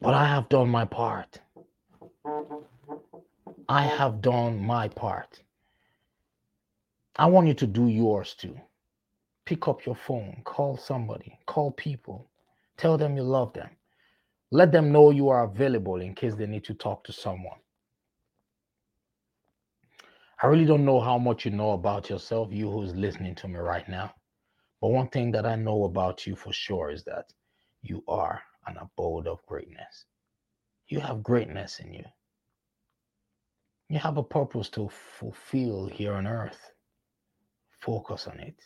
But 0.00 0.14
I 0.14 0.24
have 0.26 0.48
done 0.48 0.70
my 0.70 0.86
part. 0.86 1.38
I 3.68 3.82
have 3.82 4.22
done 4.22 4.58
my 4.58 4.88
part. 4.88 5.42
I 7.16 7.26
want 7.26 7.46
you 7.46 7.52
to 7.52 7.66
do 7.66 7.88
yours 7.88 8.32
too. 8.32 8.58
Pick 9.44 9.68
up 9.68 9.84
your 9.84 9.96
phone, 9.96 10.40
call 10.44 10.78
somebody, 10.78 11.38
call 11.44 11.72
people, 11.72 12.30
tell 12.78 12.96
them 12.96 13.18
you 13.18 13.22
love 13.22 13.52
them. 13.52 13.68
Let 14.50 14.72
them 14.72 14.92
know 14.92 15.10
you 15.10 15.28
are 15.28 15.44
available 15.44 16.00
in 16.00 16.14
case 16.14 16.36
they 16.36 16.46
need 16.46 16.64
to 16.64 16.72
talk 16.72 17.04
to 17.04 17.12
someone. 17.12 17.58
I 20.42 20.48
really 20.48 20.66
don't 20.66 20.84
know 20.84 21.00
how 21.00 21.16
much 21.18 21.44
you 21.46 21.50
know 21.50 21.72
about 21.72 22.10
yourself, 22.10 22.52
you 22.52 22.70
who's 22.70 22.94
listening 22.94 23.34
to 23.36 23.48
me 23.48 23.56
right 23.56 23.88
now. 23.88 24.14
But 24.80 24.88
one 24.88 25.08
thing 25.08 25.30
that 25.32 25.46
I 25.46 25.56
know 25.56 25.84
about 25.84 26.26
you 26.26 26.36
for 26.36 26.52
sure 26.52 26.90
is 26.90 27.04
that 27.04 27.32
you 27.82 28.02
are 28.06 28.42
an 28.66 28.76
abode 28.76 29.26
of 29.26 29.44
greatness. 29.46 30.04
You 30.88 31.00
have 31.00 31.22
greatness 31.22 31.78
in 31.80 31.94
you. 31.94 32.04
You 33.88 33.98
have 33.98 34.18
a 34.18 34.22
purpose 34.22 34.68
to 34.70 34.90
fulfill 34.90 35.86
here 35.86 36.14
on 36.14 36.26
earth. 36.26 36.72
Focus 37.70 38.26
on 38.26 38.38
it. 38.40 38.56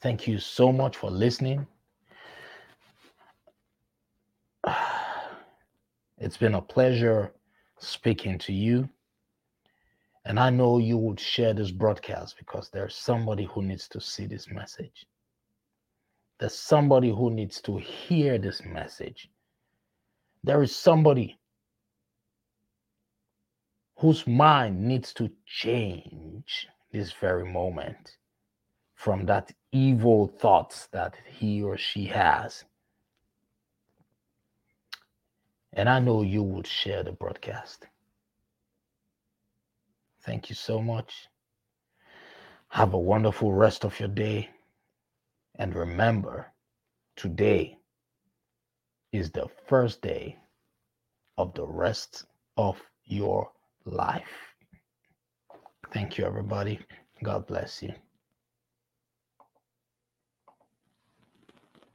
Thank 0.00 0.26
you 0.26 0.38
so 0.38 0.72
much 0.72 0.96
for 0.96 1.10
listening. 1.10 1.66
It's 6.18 6.36
been 6.36 6.54
a 6.54 6.62
pleasure 6.62 7.32
speaking 7.80 8.38
to 8.40 8.52
you. 8.52 8.88
And 10.24 10.38
I 10.38 10.50
know 10.50 10.78
you 10.78 10.96
would 10.98 11.18
share 11.18 11.52
this 11.52 11.70
broadcast 11.70 12.36
because 12.38 12.70
there's 12.70 12.94
somebody 12.94 13.44
who 13.44 13.62
needs 13.62 13.88
to 13.88 14.00
see 14.00 14.26
this 14.26 14.48
message. 14.50 15.06
There's 16.38 16.54
somebody 16.54 17.10
who 17.10 17.30
needs 17.30 17.60
to 17.62 17.76
hear 17.78 18.38
this 18.38 18.62
message. 18.64 19.30
There 20.44 20.62
is 20.62 20.74
somebody 20.74 21.38
whose 23.96 24.26
mind 24.26 24.80
needs 24.80 25.12
to 25.14 25.30
change 25.46 26.68
this 26.92 27.12
very 27.12 27.44
moment 27.44 28.16
from 28.94 29.26
that 29.26 29.52
evil 29.72 30.26
thoughts 30.26 30.88
that 30.92 31.16
he 31.26 31.62
or 31.62 31.76
she 31.76 32.04
has. 32.06 32.64
And 35.72 35.88
I 35.88 35.98
know 36.00 36.22
you 36.22 36.42
would 36.42 36.66
share 36.66 37.02
the 37.02 37.12
broadcast. 37.12 37.86
Thank 40.24 40.48
you 40.50 40.54
so 40.56 40.80
much. 40.82 41.28
Have 42.70 42.94
a 42.94 42.98
wonderful 42.98 43.52
rest 43.52 43.84
of 43.84 43.98
your 44.00 44.08
day. 44.08 44.50
And 45.58 45.74
remember, 45.74 46.52
today 47.16 47.78
is 49.12 49.30
the 49.30 49.48
first 49.68 50.02
day 50.02 50.38
of 51.38 51.54
the 51.54 51.66
rest 51.66 52.26
of 52.56 52.80
your 53.04 53.50
life. 53.84 54.54
Thank 55.92 56.18
you, 56.18 56.24
everybody. 56.24 56.80
God 57.22 57.46
bless 57.46 57.82
you. 57.82 57.92